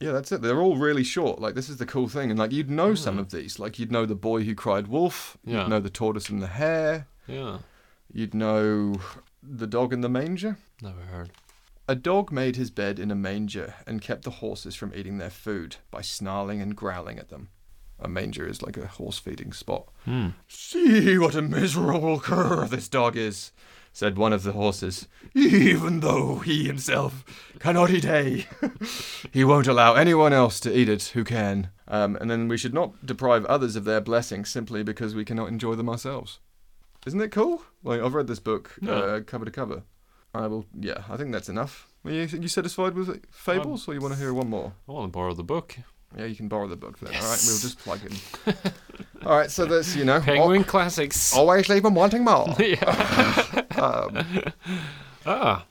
Yeah, 0.00 0.10
that's 0.10 0.32
it. 0.32 0.42
They're 0.42 0.60
all 0.60 0.76
really 0.76 1.04
short. 1.04 1.40
Like 1.40 1.54
this 1.54 1.68
is 1.68 1.76
the 1.76 1.86
cool 1.86 2.08
thing, 2.08 2.30
and 2.30 2.40
like 2.40 2.50
you'd 2.50 2.70
know 2.70 2.96
some 2.96 3.14
hmm. 3.14 3.20
of 3.20 3.30
these. 3.30 3.60
Like 3.60 3.78
you'd 3.78 3.92
know 3.92 4.04
the 4.04 4.16
boy 4.16 4.42
who 4.42 4.56
cried 4.56 4.88
wolf. 4.88 5.38
Yeah. 5.44 5.60
You'd 5.60 5.68
know 5.68 5.80
the 5.80 5.90
tortoise 5.90 6.28
and 6.28 6.42
the 6.42 6.48
hare. 6.48 7.06
Yeah, 7.28 7.58
You'd 8.12 8.34
know 8.34 8.96
the 9.42 9.68
dog 9.68 9.92
in 9.92 10.00
the 10.00 10.08
manger. 10.08 10.56
Never 10.82 11.00
heard. 11.00 11.30
A 11.88 11.94
dog 11.94 12.32
made 12.32 12.56
his 12.56 12.70
bed 12.70 12.98
in 12.98 13.10
a 13.10 13.14
manger 13.14 13.74
and 13.86 14.02
kept 14.02 14.22
the 14.24 14.30
horses 14.30 14.74
from 14.74 14.92
eating 14.94 15.18
their 15.18 15.30
food 15.30 15.76
by 15.90 16.00
snarling 16.02 16.60
and 16.60 16.74
growling 16.74 17.18
at 17.18 17.28
them. 17.28 17.48
A 18.00 18.08
manger 18.08 18.46
is 18.46 18.60
like 18.60 18.76
a 18.76 18.86
horse 18.88 19.18
feeding 19.18 19.52
spot. 19.52 19.88
Hmm. 20.04 20.30
See 20.48 21.16
what 21.16 21.34
a 21.36 21.42
miserable 21.42 22.20
cur 22.20 22.66
this 22.66 22.88
dog 22.88 23.16
is, 23.16 23.52
said 23.92 24.18
one 24.18 24.32
of 24.34 24.42
the 24.42 24.52
horses. 24.52 25.06
Even 25.34 26.00
though 26.00 26.40
he 26.40 26.64
himself 26.66 27.24
cannot 27.60 27.90
eat 27.90 28.04
hay, 28.04 28.46
he 29.32 29.44
won't 29.44 29.68
allow 29.68 29.94
anyone 29.94 30.32
else 30.34 30.60
to 30.60 30.76
eat 30.76 30.88
it 30.88 31.04
who 31.14 31.24
can. 31.24 31.70
Um, 31.88 32.16
and 32.16 32.28
then 32.30 32.48
we 32.48 32.58
should 32.58 32.74
not 32.74 33.06
deprive 33.06 33.44
others 33.46 33.76
of 33.76 33.84
their 33.84 34.00
blessings 34.00 34.50
simply 34.50 34.82
because 34.82 35.14
we 35.14 35.24
cannot 35.24 35.48
enjoy 35.48 35.74
them 35.76 35.88
ourselves. 35.88 36.40
Isn't 37.06 37.20
it 37.20 37.30
cool? 37.30 37.62
Like 37.84 38.00
I've 38.02 38.14
read 38.14 38.26
this 38.26 38.40
book 38.40 38.76
Yeah. 38.82 38.92
uh, 38.92 39.20
cover 39.20 39.44
to 39.44 39.50
cover. 39.52 39.84
I 40.36 40.46
will. 40.46 40.66
Yeah, 40.78 41.02
I 41.08 41.16
think 41.16 41.32
that's 41.32 41.48
enough. 41.48 41.88
Are 42.04 42.10
you, 42.10 42.22
you 42.22 42.48
satisfied 42.48 42.94
with 42.94 43.24
fables, 43.32 43.88
or 43.88 43.94
you 43.94 44.00
want 44.00 44.14
to 44.14 44.20
hear 44.20 44.32
one 44.32 44.48
more? 44.50 44.72
I 44.88 44.92
want 44.92 45.12
to 45.12 45.16
borrow 45.16 45.34
the 45.34 45.42
book. 45.44 45.76
Yeah, 46.16 46.26
you 46.26 46.36
can 46.36 46.48
borrow 46.48 46.68
the 46.68 46.76
book 46.76 46.98
then. 47.00 47.14
All 47.14 47.20
right, 47.20 47.42
we'll 47.46 47.58
just 47.58 47.78
plug 47.78 48.00
in. 48.04 48.16
all 49.26 49.36
right, 49.36 49.50
so 49.50 49.66
that's 49.66 49.96
you 49.96 50.04
know. 50.04 50.20
Penguin 50.20 50.62
Classics. 50.64 51.34
always 51.36 51.68
leave 51.68 51.82
them 51.82 51.94
wanting 51.94 52.24
more. 52.24 52.54
yeah. 52.58 53.62
Um, 53.76 54.24
Ah, 55.26 55.66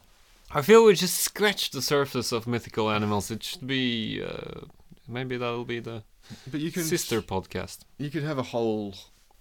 I 0.51 0.61
feel 0.61 0.85
we 0.85 0.93
just 0.93 1.17
scratched 1.19 1.71
the 1.73 1.81
surface 1.81 2.31
of 2.31 2.45
mythical 2.45 2.91
animals. 2.91 3.31
It 3.31 3.41
should 3.43 3.65
be 3.65 4.21
uh, 4.21 4.65
maybe 5.07 5.37
that'll 5.37 5.65
be 5.65 5.79
the 5.79 6.03
but 6.51 6.59
you 6.59 6.71
can 6.71 6.83
sister 6.83 7.21
podcast. 7.21 7.79
You 7.97 8.09
could 8.11 8.23
have 8.23 8.37
a 8.37 8.43
whole. 8.43 8.93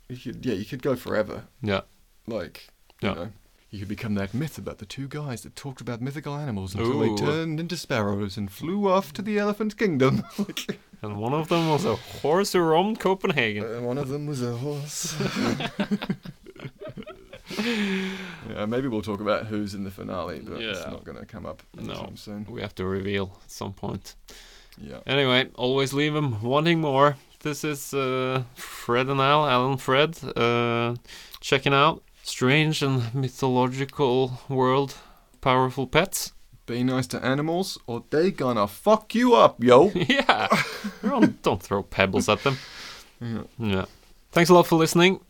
You 0.09 0.17
could 0.17 0.47
yeah. 0.47 0.55
You 0.55 0.65
could 0.65 0.83
go 0.83 0.97
forever. 0.97 1.45
Yeah. 1.63 1.83
Like 2.27 2.69
you 3.03 3.09
Yeah. 3.09 3.15
know. 3.15 3.33
You 3.75 3.81
could 3.81 3.89
become 3.89 4.15
that 4.15 4.33
myth 4.33 4.57
about 4.57 4.79
the 4.79 4.87
two 4.87 5.09
guys 5.09 5.41
that 5.43 5.57
talked 5.57 5.81
about 5.81 6.01
mythical 6.01 6.37
animals 6.37 6.77
until 6.77 7.01
they 7.01 7.13
turned 7.17 7.59
into 7.59 7.77
sparrows 7.77 8.37
and 8.37 8.49
flew 8.49 8.89
off 8.89 9.13
to 9.15 9.21
the 9.23 9.37
elephant 9.37 9.77
kingdom. 9.77 10.23
And 11.03 11.17
one 11.19 11.35
of 11.35 11.49
them 11.49 11.69
was 11.69 11.85
a 11.85 11.97
horse 11.97 12.53
who 12.55 12.61
roamed 12.61 12.99
Copenhagen. 12.99 13.65
and 13.65 13.85
one 13.85 13.99
of 13.99 14.09
them 14.09 14.25
was 14.27 14.41
a 14.43 14.57
horse. 14.57 15.15
yeah, 17.59 18.65
maybe 18.67 18.89
we'll 18.89 19.03
talk 19.03 19.21
about 19.21 19.47
who's 19.47 19.75
in 19.75 19.85
the 19.85 19.91
finale, 19.91 20.41
but 20.43 20.63
it's 20.63 20.87
not 20.87 21.05
going 21.05 21.19
to 21.19 21.27
come 21.27 21.45
up 21.45 21.63
No. 21.77 21.93
anytime 21.93 22.17
soon. 22.17 22.47
We 22.49 22.63
have 22.63 22.75
to 22.77 22.87
reveal 22.87 23.39
at 23.45 23.51
some 23.51 23.73
point. 23.75 24.15
Yeah. 24.79 25.01
Anyway, 25.07 25.51
always 25.57 25.93
leave 25.93 26.15
them 26.15 26.41
wanting 26.43 26.81
more. 26.81 27.17
This 27.41 27.65
is 27.65 27.93
uh, 27.93 28.45
Fred 28.55 29.09
and 29.09 29.21
Al, 29.21 29.47
Alan 29.47 29.77
Fred, 29.77 30.17
uh, 30.37 30.95
checking 31.41 31.75
out 31.75 32.03
strange 32.25 32.83
and 32.83 33.15
mythological 33.15 34.41
world, 34.49 34.95
powerful 35.41 35.87
pets. 35.87 36.33
Be 36.67 36.83
nice 36.83 37.07
to 37.09 37.23
animals, 37.25 37.79
or 37.87 38.05
they 38.11 38.31
gonna 38.31 38.67
fuck 38.67 39.15
you 39.15 39.35
up, 39.35 39.63
yo. 39.63 39.91
yeah, 39.95 40.49
don't, 41.03 41.43
don't 41.43 41.63
throw 41.63 41.83
pebbles 41.83 42.29
at 42.29 42.43
them. 42.43 42.57
Yeah. 43.21 43.43
Yeah. 43.59 43.85
Thanks 44.33 44.51
a 44.51 44.55
lot 44.55 44.67
for 44.67 44.77
listening. 44.77 45.21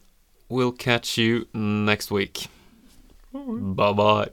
We'll 0.48 0.72
catch 0.72 1.18
you 1.18 1.46
next 1.52 2.10
week. 2.10 2.46
Bye 3.32 3.92
bye. 3.92 4.30